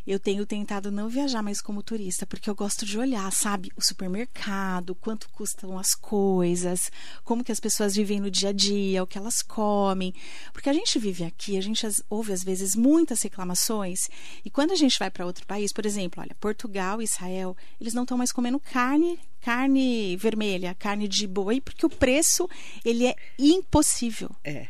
eu 0.06 0.20
tenho 0.20 0.46
tentado 0.46 0.92
não 0.92 1.10
viajar 1.10 1.42
mais 1.42 1.62
como 1.62 1.84
turista, 1.84 2.26
porque 2.26 2.50
eu 2.50 2.56
gosto 2.56 2.86
de 2.86 2.98
olhar, 2.98 3.32
sabe, 3.32 3.72
o 3.76 3.82
supermercado, 3.82 4.96
quanto 4.96 5.30
custam 5.30 5.78
as 5.78 5.96
coisas, 5.96 6.92
como 7.24 7.44
que 7.44 7.52
as 7.52 7.60
pessoas 7.60 7.96
vivem 7.96 8.20
no 8.20 8.30
dia 8.30 8.50
a 8.50 8.54
dia, 8.54 9.04
o 9.04 9.08
que 9.08 9.18
elas 9.18 9.42
comem. 9.42 10.13
Porque 10.52 10.70
a 10.70 10.74
gente 10.74 11.00
vive 11.00 11.24
aqui, 11.24 11.58
a 11.58 11.62
gente 11.62 11.86
ouve 12.10 12.34
às 12.34 12.44
vezes 12.44 12.76
muitas 12.76 13.22
reclamações, 13.22 14.10
e 14.44 14.50
quando 14.50 14.72
a 14.72 14.76
gente 14.76 15.00
vai 15.00 15.10
para 15.10 15.26
outro 15.26 15.46
país, 15.46 15.72
por 15.72 15.86
exemplo, 15.86 16.22
olha, 16.22 16.36
Portugal, 16.39 17.02
Israel, 17.02 17.56
eles 17.80 17.94
não 17.94 18.04
estão 18.04 18.18
mais 18.18 18.32
comendo 18.32 18.60
carne 18.60 19.20
carne 19.44 20.16
vermelha, 20.16 20.74
carne 20.74 21.06
de 21.06 21.28
boi, 21.28 21.60
porque 21.60 21.86
o 21.86 21.89
preço 21.89 22.50
ele 22.84 23.06
é 23.06 23.16
impossível. 23.38 24.34
É. 24.42 24.70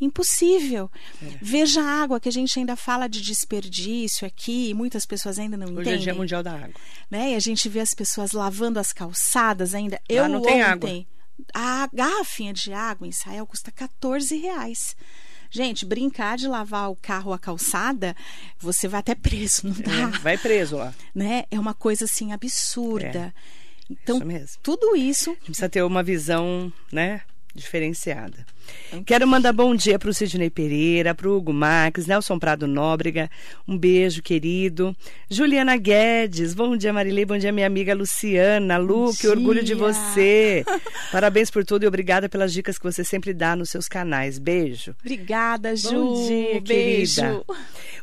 Impossível. 0.00 0.90
É. 1.22 1.38
Veja 1.40 1.80
a 1.80 2.02
água, 2.02 2.20
que 2.20 2.28
a 2.28 2.32
gente 2.32 2.58
ainda 2.58 2.76
fala 2.76 3.08
de 3.08 3.20
desperdício 3.22 4.26
aqui, 4.26 4.68
e 4.70 4.74
muitas 4.74 5.06
pessoas 5.06 5.38
ainda 5.38 5.56
não 5.56 5.66
Hoje 5.66 5.74
entendem. 5.74 5.94
Hoje 5.94 6.02
é 6.02 6.12
Dia 6.12 6.14
Mundial 6.14 6.42
da 6.42 6.54
Água. 6.54 6.74
Né? 7.10 7.32
E 7.32 7.34
a 7.34 7.40
gente 7.40 7.68
vê 7.68 7.80
as 7.80 7.94
pessoas 7.94 8.32
lavando 8.32 8.78
as 8.78 8.92
calçadas 8.92 9.74
ainda. 9.74 9.96
Lá 9.96 10.02
Eu 10.08 10.28
não 10.28 10.42
tem 10.42 10.62
ontem, 10.64 11.06
água. 11.54 11.84
a 11.84 11.88
garrafinha 11.92 12.52
de 12.52 12.72
água 12.72 13.06
em 13.06 13.10
Israel 13.10 13.46
custa 13.46 13.70
14 13.70 14.36
reais. 14.36 14.94
Gente, 15.50 15.86
brincar 15.86 16.36
de 16.36 16.48
lavar 16.48 16.90
o 16.90 16.96
carro 16.96 17.32
a 17.32 17.38
calçada, 17.38 18.14
você 18.58 18.88
vai 18.88 19.00
até 19.00 19.14
preso, 19.14 19.62
não 19.68 19.74
dá? 19.74 19.92
É, 19.92 20.18
vai 20.18 20.36
preso 20.36 20.76
lá. 20.76 20.92
Né? 21.14 21.44
É 21.50 21.58
uma 21.58 21.72
coisa 21.72 22.04
assim 22.04 22.32
absurda. 22.32 23.32
É. 23.34 23.66
Então, 23.88 24.18
isso 24.30 24.58
tudo 24.62 24.96
isso. 24.96 25.34
Precisa 25.36 25.68
ter 25.68 25.82
uma 25.82 26.02
visão, 26.02 26.72
né? 26.92 27.22
Diferenciada. 27.56 28.44
Quero 29.04 29.26
mandar 29.26 29.52
bom 29.52 29.74
dia 29.74 29.98
para 29.98 30.10
o 30.10 30.14
Sidney 30.14 30.50
Pereira, 30.50 31.14
para 31.14 31.28
o 31.28 31.36
Hugo 31.36 31.52
Marques, 31.52 32.06
Nelson 32.06 32.38
Prado 32.38 32.66
Nóbrega, 32.66 33.30
um 33.66 33.76
beijo 33.76 34.22
querido. 34.22 34.94
Juliana 35.30 35.76
Guedes, 35.76 36.54
bom 36.54 36.76
dia 36.76 36.92
Marilei, 36.92 37.24
bom 37.24 37.38
dia 37.38 37.52
minha 37.52 37.66
amiga 37.66 37.94
Luciana. 37.94 38.76
Lu, 38.76 39.06
bom 39.06 39.12
que 39.12 39.22
dia. 39.22 39.30
orgulho 39.30 39.62
de 39.62 39.74
você. 39.74 40.64
Parabéns 41.10 41.50
por 41.50 41.64
tudo 41.64 41.84
e 41.84 41.86
obrigada 41.86 42.28
pelas 42.28 42.52
dicas 42.52 42.78
que 42.78 42.84
você 42.84 43.04
sempre 43.04 43.32
dá 43.32 43.56
nos 43.56 43.70
seus 43.70 43.88
canais. 43.88 44.38
Beijo. 44.38 44.94
Obrigada, 45.00 45.74
Ju. 45.74 45.90
Bom 45.90 46.26
dia, 46.26 46.60
beijo. 46.60 47.22
querida. 47.22 47.42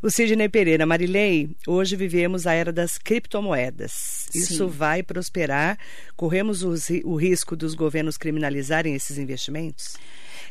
O 0.02 0.10
Sidney 0.10 0.50
Pereira, 0.50 0.86
Marilei, 0.86 1.50
hoje 1.68 1.96
vivemos 1.96 2.46
a 2.46 2.54
era 2.54 2.72
das 2.72 2.98
criptomoedas. 2.98 4.28
Sim. 4.30 4.39
Isso 4.39 4.68
vai 4.68 5.02
prosperar? 5.02 5.78
Corremos 6.16 6.62
o 6.63 7.16
risco 7.16 7.56
dos 7.56 7.74
governos 7.74 8.18
criminalizarem 8.18 8.96
esses 8.96 9.18
investimentos? 9.18 9.42
Investimentos? 9.43 9.95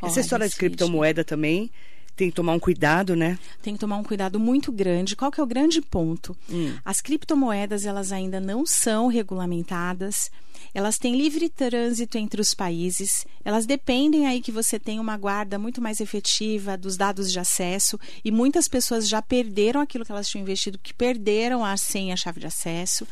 Olha, 0.00 0.10
Essa 0.10 0.20
história 0.20 0.48
de 0.48 0.56
criptomoeda 0.56 1.24
também 1.24 1.70
tem 2.14 2.28
que 2.28 2.36
tomar 2.36 2.52
um 2.52 2.58
cuidado, 2.58 3.16
né? 3.16 3.38
Tem 3.62 3.74
que 3.74 3.80
tomar 3.80 3.96
um 3.96 4.04
cuidado 4.04 4.38
muito 4.38 4.70
grande. 4.70 5.16
Qual 5.16 5.30
que 5.30 5.40
é 5.40 5.42
o 5.42 5.46
grande 5.46 5.80
ponto? 5.80 6.36
Hum. 6.50 6.74
As 6.84 7.00
criptomoedas, 7.00 7.86
elas 7.86 8.12
ainda 8.12 8.38
não 8.38 8.66
são 8.66 9.06
regulamentadas. 9.06 10.30
Elas 10.74 10.98
têm 10.98 11.16
livre 11.16 11.48
trânsito 11.48 12.18
entre 12.18 12.40
os 12.40 12.54
países. 12.54 13.26
Elas 13.44 13.66
dependem 13.66 14.26
aí 14.26 14.40
que 14.40 14.52
você 14.52 14.78
tenha 14.78 15.00
uma 15.00 15.16
guarda 15.16 15.58
muito 15.58 15.80
mais 15.80 16.00
efetiva 16.00 16.76
dos 16.76 16.96
dados 16.96 17.30
de 17.30 17.38
acesso. 17.38 17.98
E 18.24 18.30
muitas 18.30 18.68
pessoas 18.68 19.08
já 19.08 19.20
perderam 19.20 19.80
aquilo 19.80 20.04
que 20.04 20.12
elas 20.12 20.28
tinham 20.28 20.42
investido, 20.42 20.78
que 20.78 20.94
perderam 20.94 21.64
a 21.64 21.76
senha, 21.76 22.14
a 22.14 22.16
chave 22.16 22.40
de 22.40 22.46
acesso. 22.46 23.06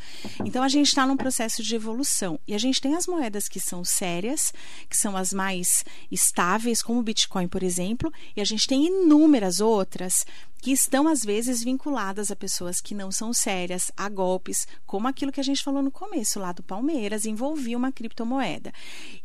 Então 0.45 0.63
a 0.63 0.69
gente 0.69 0.89
está 0.89 1.07
num 1.07 1.17
processo 1.17 1.63
de 1.63 1.75
evolução. 1.75 2.39
E 2.47 2.55
a 2.55 2.59
gente 2.59 2.81
tem 2.81 2.95
as 2.95 3.07
moedas 3.07 3.49
que 3.49 3.61
são 3.61 3.85
sérias, 3.85 4.53
que 4.89 4.97
são 4.97 5.17
as 5.17 5.33
mais 5.33 5.85
estáveis, 6.11 6.83
como 6.83 7.01
o 7.01 7.03
Bitcoin, 7.03 7.49
por 7.49 7.63
exemplo, 7.63 8.13
e 8.37 8.41
a 8.41 8.45
gente 8.45 8.67
tem 8.67 8.87
inúmeras 8.87 9.61
outras 9.61 10.25
que 10.61 10.73
estão 10.73 11.09
às 11.09 11.21
vezes 11.23 11.65
vinculadas 11.65 12.31
a 12.31 12.37
pessoas 12.37 12.81
que 12.81 12.95
não 12.95 13.11
são 13.11 13.33
sérias, 13.33 13.91
a 13.97 14.09
golpes, 14.09 14.67
como 14.87 15.09
aquilo 15.09 15.33
que 15.33 15.41
a 15.41 15.45
gente 15.45 15.63
falou 15.63 15.83
no 15.83 15.91
começo 15.91 16.39
lá 16.39 16.53
do 16.53 16.63
Palmeiras, 16.63 17.25
envolvia 17.25 17.77
uma 17.77 17.91
criptomoeda. 17.91 18.73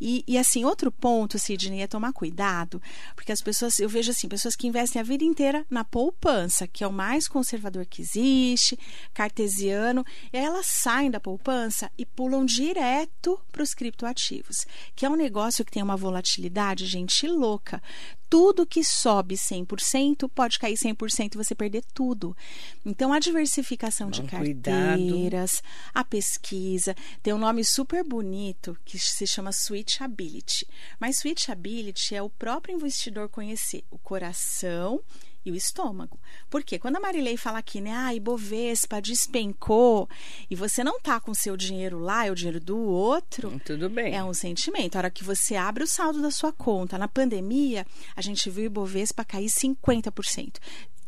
E, 0.00 0.24
e 0.26 0.38
assim, 0.38 0.64
outro 0.64 0.90
ponto, 0.90 1.38
Sidney, 1.38 1.82
é 1.82 1.86
tomar 1.86 2.12
cuidado, 2.12 2.80
porque 3.14 3.32
as 3.32 3.40
pessoas, 3.40 3.78
eu 3.78 3.88
vejo 3.88 4.10
assim, 4.10 4.28
pessoas 4.28 4.56
que 4.56 4.66
investem 4.66 5.00
a 5.00 5.04
vida 5.04 5.24
inteira 5.24 5.66
na 5.68 5.84
poupança, 5.84 6.66
que 6.66 6.82
é 6.82 6.86
o 6.86 6.92
mais 6.92 7.28
conservador 7.28 7.84
que 7.84 8.00
existe, 8.00 8.78
cartesiano, 9.12 10.04
e 10.32 10.36
elas 10.36 10.66
saem 10.66 11.10
da 11.10 11.20
poupança 11.20 11.90
e 11.98 12.06
pulam 12.06 12.44
direto 12.44 13.38
para 13.52 13.62
os 13.62 13.74
criptoativos, 13.74 14.66
que 14.94 15.04
é 15.04 15.10
um 15.10 15.16
negócio 15.16 15.64
que 15.64 15.72
tem 15.72 15.82
uma 15.82 15.96
volatilidade, 15.96 16.86
gente, 16.86 17.26
louca 17.26 17.82
tudo 18.28 18.66
que 18.66 18.82
sobe 18.82 19.36
100% 19.36 20.28
pode 20.28 20.58
cair 20.58 20.76
100% 20.76 21.34
e 21.34 21.36
você 21.36 21.54
perder 21.54 21.84
tudo. 21.94 22.36
Então, 22.84 23.12
a 23.12 23.18
diversificação 23.18 24.10
de 24.10 24.22
carteiras, 24.22 25.60
cuidado. 25.60 25.92
a 25.94 26.04
pesquisa, 26.04 26.94
tem 27.22 27.32
um 27.32 27.38
nome 27.38 27.64
super 27.64 28.02
bonito 28.04 28.76
que 28.84 28.98
se 28.98 29.26
chama 29.26 29.52
switchability. 29.52 30.66
Mas 30.98 31.18
switchability 31.18 32.14
é 32.14 32.22
o 32.22 32.30
próprio 32.30 32.74
investidor 32.74 33.28
conhecer 33.28 33.84
o 33.90 33.98
coração 33.98 35.00
e 35.48 35.52
o 35.52 35.54
estômago. 35.54 36.18
Porque 36.50 36.78
quando 36.78 36.96
a 36.96 37.00
Marilei 37.00 37.36
fala 37.36 37.58
aqui, 37.58 37.80
né, 37.80 37.92
ah, 37.92 38.14
Ibovespa 38.14 39.00
despencou 39.00 40.08
e 40.50 40.56
você 40.56 40.82
não 40.82 41.00
tá 41.00 41.20
com 41.20 41.32
seu 41.32 41.56
dinheiro 41.56 41.98
lá, 41.98 42.26
é 42.26 42.30
o 42.30 42.34
dinheiro 42.34 42.60
do 42.60 42.78
outro. 42.78 43.48
Hum, 43.48 43.58
tudo 43.58 43.88
bem. 43.88 44.14
É 44.14 44.22
um 44.24 44.34
sentimento. 44.34 44.96
A 44.96 44.98
hora 44.98 45.10
que 45.10 45.24
você 45.24 45.54
abre 45.54 45.84
o 45.84 45.86
saldo 45.86 46.20
da 46.20 46.30
sua 46.30 46.52
conta, 46.52 46.98
na 46.98 47.08
pandemia, 47.08 47.86
a 48.14 48.20
gente 48.20 48.50
viu 48.50 48.64
o 48.64 48.66
Ibovespa 48.66 49.24
cair 49.24 49.48
50% 49.48 50.56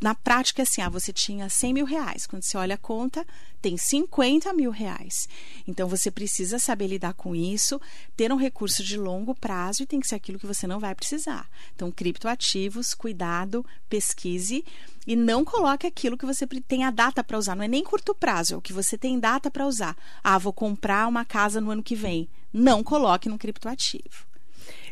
na 0.00 0.14
prática, 0.14 0.62
é 0.62 0.64
assim, 0.64 0.80
ah, 0.80 0.88
você 0.88 1.12
tinha 1.12 1.48
100 1.48 1.74
mil 1.74 1.84
reais. 1.84 2.26
Quando 2.26 2.42
você 2.42 2.56
olha 2.56 2.76
a 2.76 2.78
conta, 2.78 3.26
tem 3.61 3.76
50 3.76 4.52
mil 4.52 4.70
reais. 4.70 5.28
Então, 5.66 5.88
você 5.88 6.11
precisa 6.11 6.58
saber 6.58 6.87
lidar 6.87 7.14
com 7.14 7.34
isso, 7.34 7.80
ter 8.16 8.32
um 8.32 8.37
recurso 8.37 8.84
de 8.84 8.96
longo 8.96 9.34
prazo 9.34 9.82
e 9.82 9.87
tem 9.87 9.98
que 9.98 10.06
ser 10.06 10.14
aquilo 10.14 10.38
que 10.38 10.46
você 10.46 10.66
não 10.66 10.78
vai 10.78 10.94
precisar. 10.94 11.48
Então, 11.74 11.90
criptoativos, 11.90 12.94
cuidado, 12.94 13.66
pesquise 13.88 14.64
e 15.06 15.16
não 15.16 15.44
coloque 15.44 15.87
aquilo 15.87 16.16
que 16.16 16.26
você 16.26 16.46
tem 16.46 16.84
a 16.84 16.90
data 16.90 17.24
para 17.24 17.38
usar. 17.38 17.56
Não 17.56 17.64
é 17.64 17.68
nem 17.68 17.82
curto 17.82 18.14
prazo, 18.14 18.54
é 18.54 18.56
o 18.56 18.62
que 18.62 18.72
você 18.72 18.96
tem 18.96 19.18
data 19.18 19.50
para 19.50 19.66
usar. 19.66 19.96
Ah, 20.22 20.38
vou 20.38 20.52
comprar 20.52 21.08
uma 21.08 21.24
casa 21.24 21.61
no 21.61 21.70
ano 21.70 21.82
que 21.82 21.96
vem. 21.96 22.28
Não 22.52 22.84
coloque 22.84 23.28
no 23.28 23.38
criptoativo. 23.38 24.26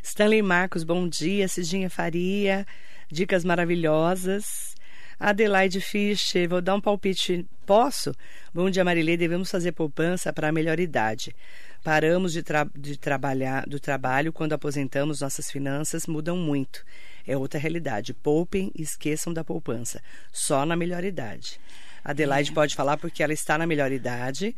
Stanley 0.02 0.42
Marcos, 0.42 0.84
bom 0.84 1.08
dia. 1.08 1.48
Cidinha 1.48 1.90
Faria, 1.90 2.66
dicas 3.10 3.44
maravilhosas. 3.44 4.75
Adelaide 5.18 5.80
Fischer, 5.80 6.46
vou 6.46 6.60
dar 6.60 6.74
um 6.74 6.80
palpite. 6.80 7.46
Posso? 7.64 8.14
Bom 8.52 8.68
dia, 8.68 8.84
Marilê. 8.84 9.16
Devemos 9.16 9.50
fazer 9.50 9.72
poupança 9.72 10.30
para 10.30 10.48
a 10.48 10.52
melhor 10.52 10.78
idade. 10.78 11.34
Paramos 11.82 12.34
de, 12.34 12.42
tra 12.42 12.68
de 12.76 12.98
trabalhar 12.98 13.66
do 13.66 13.80
trabalho 13.80 14.32
quando 14.32 14.52
aposentamos, 14.52 15.20
nossas 15.20 15.50
finanças 15.50 16.06
mudam 16.06 16.36
muito. 16.36 16.84
É 17.26 17.36
outra 17.36 17.58
realidade. 17.58 18.12
Poupem 18.12 18.70
e 18.74 18.82
esqueçam 18.82 19.32
da 19.32 19.42
poupança. 19.42 20.02
Só 20.30 20.66
na 20.66 20.76
melhor 20.76 21.02
idade. 21.02 21.58
Adelaide 22.04 22.50
é. 22.50 22.54
pode 22.54 22.74
falar 22.74 22.98
porque 22.98 23.22
ela 23.22 23.32
está 23.32 23.56
na 23.56 23.66
melhor 23.66 23.90
idade 23.90 24.54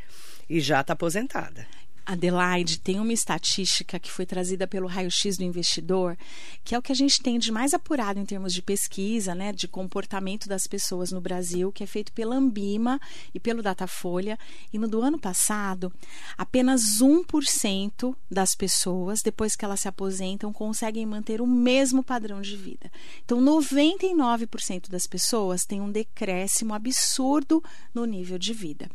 e 0.51 0.61
já 0.61 0.81
está 0.81 0.93
aposentada. 0.93 1.67
Adelaide, 2.09 2.81
tem 2.81 2.99
uma 2.99 3.13
estatística 3.13 3.99
que 3.99 4.11
foi 4.11 4.25
trazida 4.25 4.67
pelo 4.67 4.87
raio-x 4.87 5.37
do 5.37 5.45
investidor, 5.45 6.17
que 6.65 6.75
é 6.75 6.79
o 6.79 6.81
que 6.81 6.91
a 6.91 6.95
gente 6.95 7.21
tem 7.21 7.39
de 7.39 7.53
mais 7.53 7.75
apurado 7.75 8.19
em 8.19 8.25
termos 8.25 8.55
de 8.55 8.63
pesquisa, 8.63 9.35
né, 9.35 9.53
de 9.53 9.69
comportamento 9.69 10.49
das 10.49 10.67
pessoas 10.67 11.13
no 11.13 11.21
Brasil, 11.21 11.71
que 11.71 11.85
é 11.85 11.87
feito 11.87 12.11
pela 12.15 12.35
Ambima 12.35 12.99
e 13.35 13.39
pelo 13.39 13.63
Datafolha. 13.63 14.39
E 14.73 14.79
no 14.79 14.89
do 14.89 15.03
ano 15.03 15.19
passado, 15.19 15.93
apenas 16.39 17.03
1% 17.03 18.17
das 18.31 18.55
pessoas, 18.55 19.21
depois 19.23 19.55
que 19.55 19.67
elas 19.67 19.81
se 19.81 19.89
aposentam, 19.89 20.51
conseguem 20.51 21.05
manter 21.05 21.43
o 21.43 21.47
mesmo 21.47 22.03
padrão 22.03 22.41
de 22.41 22.57
vida. 22.57 22.91
Então, 23.23 23.39
99% 23.39 24.89
das 24.89 25.07
pessoas 25.07 25.67
têm 25.67 25.83
um 25.83 25.93
decréscimo 25.93 26.73
absurdo 26.73 27.63
no 27.93 28.07
nível 28.07 28.39
de 28.39 28.55
vida. 28.55 28.89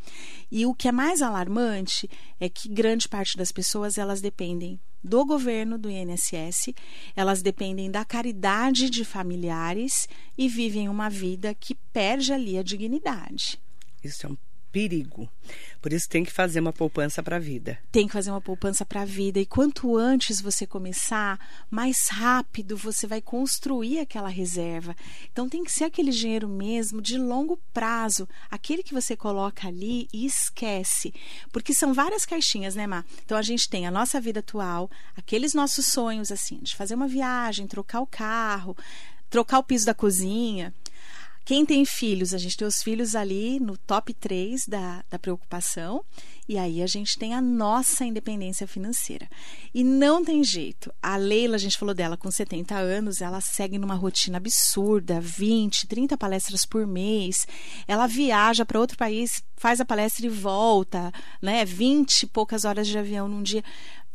E 0.56 0.68
o 0.68 0.76
que 0.76 0.88
é 0.88 0.92
mais 0.92 1.24
alarmante 1.24 2.08
é 2.40 2.48
que 2.48 2.70
grande 2.70 3.10
parte 3.10 3.36
das 3.36 3.52
pessoas 3.52 3.98
elas 3.98 4.22
dependem 4.22 4.80
do 5.04 5.26
governo, 5.26 5.80
do 5.80 5.90
INSS, 5.90 6.76
elas 7.16 7.42
dependem 7.42 7.90
da 7.90 8.06
caridade 8.06 8.88
de 8.88 9.04
familiares 9.04 10.08
e 10.38 10.48
vivem 10.48 10.88
uma 10.88 11.10
vida 11.10 11.56
que 11.56 11.74
perde 11.92 12.32
ali 12.32 12.56
a 12.56 12.62
dignidade. 12.62 13.60
Isso 14.04 14.28
é 14.28 14.30
um 14.30 14.38
perigo. 14.74 15.30
Por 15.80 15.94
isso 15.94 16.10
tem 16.10 16.24
que 16.24 16.32
fazer 16.32 16.60
uma 16.60 16.74
poupança 16.74 17.22
para 17.22 17.36
a 17.36 17.40
vida. 17.40 17.78
Tem 17.92 18.08
que 18.08 18.14
fazer 18.14 18.32
uma 18.32 18.42
poupança 18.42 18.84
para 18.84 19.04
a 19.04 19.06
vida 19.06 19.40
e 19.40 19.46
quanto 19.46 19.96
antes 19.96 20.42
você 20.42 20.66
começar, 20.66 21.40
mais 21.70 22.08
rápido 22.10 22.76
você 22.76 23.06
vai 23.06 23.22
construir 23.22 24.00
aquela 24.00 24.30
reserva. 24.30 24.96
Então 25.32 25.48
tem 25.48 25.64
que 25.64 25.72
ser 25.72 25.84
aquele 25.84 26.10
dinheiro 26.10 26.50
mesmo 26.50 27.02
de 27.02 27.18
longo 27.20 27.60
prazo, 27.72 28.28
aquele 28.50 28.82
que 28.82 28.94
você 28.94 29.16
coloca 29.16 29.68
ali 29.68 30.08
e 30.12 30.26
esquece, 30.26 31.14
porque 31.52 31.74
são 31.74 31.94
várias 31.94 32.26
caixinhas, 32.26 32.74
né, 32.74 32.88
Má? 32.88 33.06
Então 33.24 33.38
a 33.38 33.44
gente 33.44 33.70
tem 33.70 33.86
a 33.86 33.92
nossa 33.92 34.20
vida 34.20 34.40
atual, 34.40 34.90
aqueles 35.16 35.54
nossos 35.54 35.86
sonhos 35.86 36.32
assim, 36.32 36.60
de 36.64 36.76
fazer 36.76 36.96
uma 36.96 37.08
viagem, 37.08 37.68
trocar 37.68 38.02
o 38.02 38.08
carro, 38.08 38.76
trocar 39.30 39.60
o 39.60 39.64
piso 39.64 39.86
da 39.86 39.94
cozinha, 39.94 40.74
quem 41.46 41.66
tem 41.66 41.84
filhos, 41.84 42.34
a 42.34 42.38
gente 42.38 42.56
tem 42.56 42.66
os 42.66 42.82
filhos 42.82 43.16
ali 43.16 43.60
no 43.60 43.78
top 43.78 44.14
3 44.14 44.66
da, 44.66 45.04
da 45.10 45.20
preocupação, 45.20 46.04
e 46.48 46.58
aí 46.58 46.82
a 46.82 46.88
gente 46.88 47.18
tem 47.20 47.34
a 47.34 47.42
nossa 47.42 48.06
independência 48.06 48.66
financeira. 48.66 49.30
E 49.74 49.84
não 49.84 50.24
tem 50.24 50.42
jeito. 50.42 50.94
A 51.02 51.18
Leila, 51.18 51.56
a 51.56 51.60
gente 51.60 51.78
falou 51.78 51.94
dela, 51.94 52.16
com 52.16 52.32
70 52.32 52.76
anos, 52.76 53.22
ela 53.22 53.42
segue 53.42 53.78
numa 53.78 53.96
rotina 53.96 54.38
absurda, 54.38 55.20
20, 55.20 55.88
30 55.88 56.18
palestras 56.18 56.66
por 56.66 56.88
mês. 56.88 57.46
Ela 57.88 58.08
viaja 58.08 58.66
para 58.66 58.80
outro 58.80 58.98
país, 58.98 59.44
faz 59.58 59.82
a 59.82 59.86
palestra 59.86 60.26
e 60.26 60.30
volta, 60.30 61.12
né? 61.42 61.66
20 61.66 62.24
e 62.24 62.28
poucas 62.28 62.64
horas 62.64 62.88
de 62.88 62.98
avião 62.98 63.28
num 63.28 63.44
dia 63.44 63.64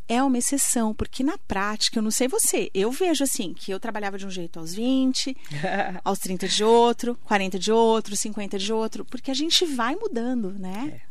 é 0.09 0.23
uma 0.23 0.39
exceção, 0.39 0.95
porque 0.95 1.23
na 1.23 1.37
prática, 1.37 1.99
eu 1.99 2.03
não 2.03 2.11
sei 2.11 2.27
você, 2.27 2.71
eu 2.73 2.91
vejo 2.91 3.23
assim, 3.23 3.53
que 3.53 3.71
eu 3.71 3.79
trabalhava 3.79 4.17
de 4.17 4.27
um 4.27 4.31
jeito 4.31 4.59
aos 4.59 4.75
20, 4.75 5.37
aos 6.03 6.19
30 6.19 6.49
de 6.49 6.65
outro, 6.65 7.19
40 7.25 7.59
de 7.59 7.71
outro, 7.71 8.17
50 8.17 8.59
de 8.59 8.73
outro, 8.73 9.05
porque 9.05 9.31
a 9.31 9.35
gente 9.35 9.67
vai 9.67 9.95
mudando, 9.95 10.53
né? 10.53 11.01
É. 11.05 11.09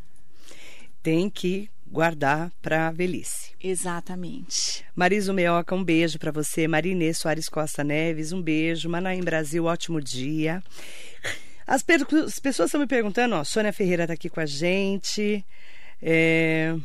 Tem 1.03 1.29
que 1.29 1.69
guardar 1.89 2.51
para 2.61 2.87
a 2.87 2.91
velhice. 2.91 3.51
Exatamente. 3.63 4.83
Marisa 4.95 5.31
Meoca, 5.31 5.73
um 5.73 5.83
beijo 5.83 6.19
para 6.19 6.31
você. 6.31 6.67
Marinê 6.67 7.13
Soares 7.13 7.47
Costa 7.47 7.81
Neves, 7.81 8.33
um 8.33 8.41
beijo. 8.41 8.89
Manaim 8.89 9.21
Brasil, 9.21 9.63
ótimo 9.63 10.01
dia. 10.01 10.61
As, 11.65 11.85
as 12.25 12.39
pessoas 12.39 12.67
estão 12.67 12.81
me 12.81 12.87
perguntando, 12.87 13.35
ó, 13.35 13.43
Sônia 13.45 13.71
Ferreira 13.71 14.03
está 14.03 14.15
aqui 14.15 14.29
com 14.29 14.41
a 14.41 14.45
gente. 14.45 15.45
É 16.01 16.75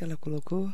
que 0.00 0.04
ela 0.04 0.16
colocou? 0.16 0.72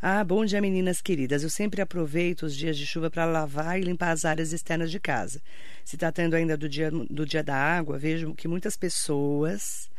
Ah, 0.00 0.24
bom 0.24 0.46
dia, 0.46 0.58
meninas 0.58 1.02
queridas. 1.02 1.42
Eu 1.42 1.50
sempre 1.50 1.82
aproveito 1.82 2.44
os 2.44 2.56
dias 2.56 2.74
de 2.74 2.86
chuva 2.86 3.10
para 3.10 3.26
lavar 3.26 3.78
e 3.78 3.84
limpar 3.84 4.12
as 4.12 4.24
áreas 4.24 4.50
externas 4.50 4.90
de 4.90 4.98
casa. 4.98 5.42
Se 5.84 5.98
tratando 5.98 6.32
ainda 6.32 6.56
do 6.56 6.66
dia, 6.66 6.90
do 6.90 7.26
dia 7.26 7.44
da 7.44 7.54
água, 7.54 7.98
vejo 7.98 8.34
que 8.34 8.48
muitas 8.48 8.74
pessoas 8.74 9.90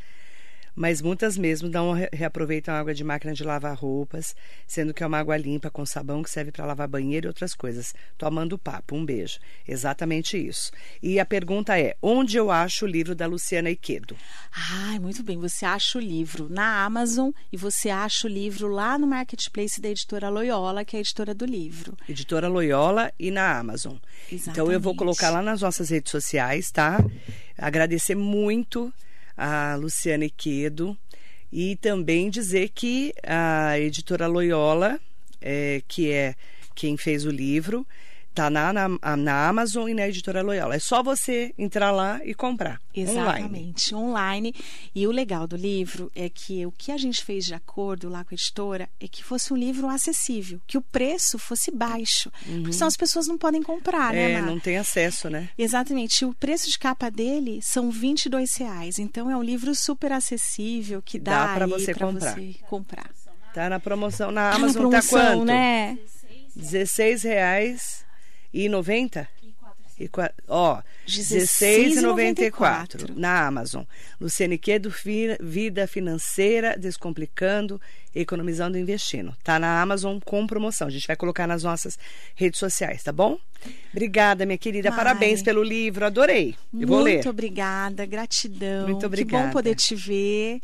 mas 0.76 1.02
muitas 1.02 1.38
mesmo 1.38 1.70
não 1.70 1.94
reaproveitam 2.12 2.74
água 2.74 2.94
de 2.94 3.04
máquina 3.04 3.34
de 3.34 3.44
lavar 3.44 3.76
roupas, 3.76 4.36
sendo 4.66 4.94
que 4.94 5.04
é 5.04 5.08
uma 5.08 5.20
água 5.20 5.38
limpa 5.38 5.70
com 5.70 5.86
sabão 5.86 6.24
que 6.24 6.30
serve 6.30 6.52
para 6.52 6.66
lavar 6.66 6.88
banheiro 6.88 7.28
e 7.28 7.30
outras 7.30 7.54
coisas. 7.54 7.94
Tomando 8.18 8.58
papo, 8.58 8.96
um 8.96 9.06
beijo. 9.06 9.40
Exatamente 9.68 10.38
isso. 10.38 10.72
E 11.02 11.20
a 11.20 11.26
pergunta 11.26 11.80
é: 11.80 11.96
onde 12.02 12.38
eu 12.38 12.50
acho 12.50 12.86
o 12.86 12.88
livro 12.88 13.16
da 13.16 13.26
Luciana 13.26 13.70
Iquedo? 13.70 14.16
Ai, 14.72 15.00
muito 15.00 15.24
bem. 15.24 15.38
Você 15.38 15.66
acha 15.66 15.98
o 15.98 16.02
livro 16.02 16.48
na 16.50 16.84
Amazon 16.84 17.32
e 17.52 17.58
você 17.58 17.90
acha 17.90 18.28
o 18.28 18.30
livro 18.30 18.68
lá 18.68 18.98
no 18.98 19.08
marketplace 19.08 19.80
da 19.80 19.90
editora 19.90 20.30
Loyola, 20.30 20.84
que 20.84 20.96
é 20.96 21.00
a 21.00 21.02
editora 21.02 21.34
do 21.34 21.46
livro. 21.46 21.98
Editora 22.08 22.48
Loyola 22.48 23.12
e 23.20 23.30
na 23.30 23.58
Amazon. 23.58 23.96
Exatamente. 24.32 24.50
Então 24.50 24.72
eu 24.72 24.80
vou 24.80 24.96
colocar 24.96 25.30
lá 25.30 25.42
nas 25.42 25.62
nossas 25.62 25.90
redes 25.90 26.12
sociais, 26.12 26.72
tá? 26.72 26.98
Agradecer 27.58 28.16
muito 28.16 28.92
a 29.38 29.76
Luciana 29.76 30.26
Iquedo, 30.26 30.98
e 31.52 31.76
também 31.76 32.30
dizer 32.30 32.70
que 32.70 33.14
a 33.24 33.80
editora 33.80 34.28
Loyola, 34.28 35.00
é, 35.40 35.82
que 35.88 36.12
é 36.12 36.36
quem 36.76 36.98
fez 36.98 37.26
o 37.26 37.30
livro, 37.30 37.86
Tá 38.34 38.50
na, 38.50 38.74
na, 38.74 38.90
na, 39.16 39.48
Amazon 39.48 39.88
e 39.88 39.94
na 39.94 40.08
editora 40.08 40.42
Loyola. 40.42 40.76
É 40.76 40.80
só 40.80 41.04
você 41.04 41.54
entrar 41.56 41.92
lá 41.92 42.20
e 42.26 42.34
comprar. 42.34 42.82
Exatamente, 42.96 43.94
online. 43.94 44.50
online. 44.50 44.56
E 44.96 45.06
o 45.06 45.12
legal 45.12 45.46
do 45.46 45.56
livro 45.56 46.12
é 46.16 46.28
que 46.30 46.66
o 46.66 46.72
que 46.72 46.92
a 46.92 46.98
gente 46.98 47.24
fez 47.24 47.46
de 47.46 47.54
acordo 47.54 48.10
lá 48.10 48.24
com 48.24 48.34
a 48.34 48.36
editora 48.36 48.90
é 49.00 49.08
que 49.08 49.24
fosse 49.24 49.54
um 49.54 49.56
livro 49.56 49.88
acessível, 49.88 50.60
que 50.66 50.80
o 50.80 50.82
preço 50.82 51.38
fosse 51.38 51.70
baixo. 51.70 52.32
Uhum. 52.48 52.62
Porque 52.62 52.74
senão 52.74 52.88
as 52.88 52.98
pessoas 52.98 53.28
não 53.28 53.38
podem 53.38 53.62
comprar, 53.62 54.14
né? 54.14 54.32
É, 54.32 54.42
não 54.42 54.60
tem 54.60 54.78
acesso, 54.78 55.30
né? 55.30 55.50
Exatamente. 55.56 56.26
O 56.26 56.34
preço 56.34 56.72
de 56.72 56.80
capa 56.80 57.12
dele 57.12 57.60
são 57.62 57.92
22 57.92 58.56
reais. 58.56 58.98
Então 58.98 59.30
é 59.30 59.38
um 59.38 59.44
livro 59.44 59.76
super 59.76 60.12
acessível 60.12 61.04
que 61.04 61.20
dá, 61.20 61.48
dá 61.48 61.54
para 61.54 61.68
você, 61.68 61.94
comprar. 61.94 62.34
você 62.34 62.56
comprar. 62.68 63.12
Tá 63.54 63.70
na 63.70 63.80
promoção 63.80 64.32
na 64.32 64.50
Amazon, 64.50 64.90
tá, 64.90 64.98
na 64.98 65.04
promoção, 65.04 65.20
tá 65.20 65.34
quanto? 65.34 65.46
né? 65.46 66.00
16 66.56 67.24
reais 67.24 68.04
e 68.54 68.70
90? 68.70 69.28
E, 70.00 70.10
ó, 70.48 70.82
R$16,94 71.06 73.16
na 73.16 73.46
Amazon. 73.46 73.84
Luciane 74.20 74.58
Quedo, 74.58 74.92
Vida 75.40 75.86
Financeira, 75.88 76.76
Descomplicando, 76.78 77.80
Economizando 78.14 78.78
e 78.78 78.82
Investindo. 78.82 79.34
Tá 79.44 79.58
na 79.60 79.82
Amazon 79.82 80.20
com 80.26 80.46
promoção. 80.48 80.88
A 80.88 80.92
gente 80.92 81.08
vai 81.08 81.16
colocar 81.16 81.46
nas 81.46 81.62
nossas 81.64 82.00
redes 82.36 82.60
sociais, 82.60 83.04
tá 83.04 83.12
bom? 83.12 83.38
Obrigada, 83.92 84.46
minha 84.46 84.58
querida. 84.58 84.90
Ai. 84.90 84.96
Parabéns 84.96 85.44
pelo 85.44 85.64
livro. 85.64 86.06
Adorei. 86.06 86.56
Eu 86.74 86.88
vou 86.88 87.02
ler. 87.02 87.14
Muito 87.14 87.30
obrigada. 87.30 88.06
Gratidão. 88.06 88.88
Muito 88.88 89.06
obrigada. 89.06 89.44
Que 89.44 89.48
bom 89.48 89.54
poder 89.54 89.76
te 89.76 89.96
ver 89.96 90.60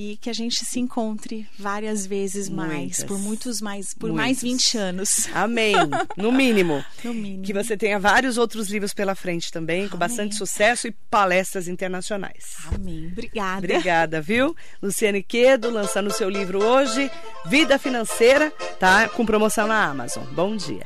e 0.00 0.16
que 0.16 0.30
a 0.30 0.32
gente 0.32 0.64
se 0.64 0.78
encontre 0.78 1.44
várias 1.58 2.06
vezes 2.06 2.48
mais, 2.48 2.72
Muitas. 2.72 3.02
por 3.04 3.18
muitos 3.18 3.60
mais, 3.60 3.92
por 3.94 4.10
Muitos. 4.10 4.24
mais 4.24 4.40
20 4.42 4.78
anos. 4.78 5.28
Amém. 5.34 5.74
No 6.16 6.30
mínimo. 6.30 6.84
no 7.02 7.12
mínimo. 7.12 7.42
Que 7.42 7.52
você 7.52 7.76
tenha 7.76 7.98
vários 7.98 8.38
outros 8.38 8.68
livros 8.68 8.94
pela 8.94 9.14
frente 9.16 9.50
também, 9.50 9.80
Amém. 9.80 9.88
com 9.88 9.96
bastante 9.96 10.36
sucesso 10.36 10.86
e 10.86 10.92
palestras 11.10 11.66
internacionais. 11.66 12.44
Amém. 12.72 13.08
Obrigada. 13.10 13.58
Obrigada, 13.58 14.20
viu? 14.20 14.54
Luciane 14.80 15.20
Quedo 15.22 15.68
lançando 15.70 16.08
o 16.08 16.12
seu 16.12 16.28
livro 16.30 16.62
hoje, 16.62 17.10
Vida 17.46 17.76
Financeira, 17.76 18.52
tá? 18.78 19.08
Com 19.08 19.26
promoção 19.26 19.66
na 19.66 19.84
Amazon. 19.84 20.24
Bom 20.32 20.56
dia. 20.56 20.82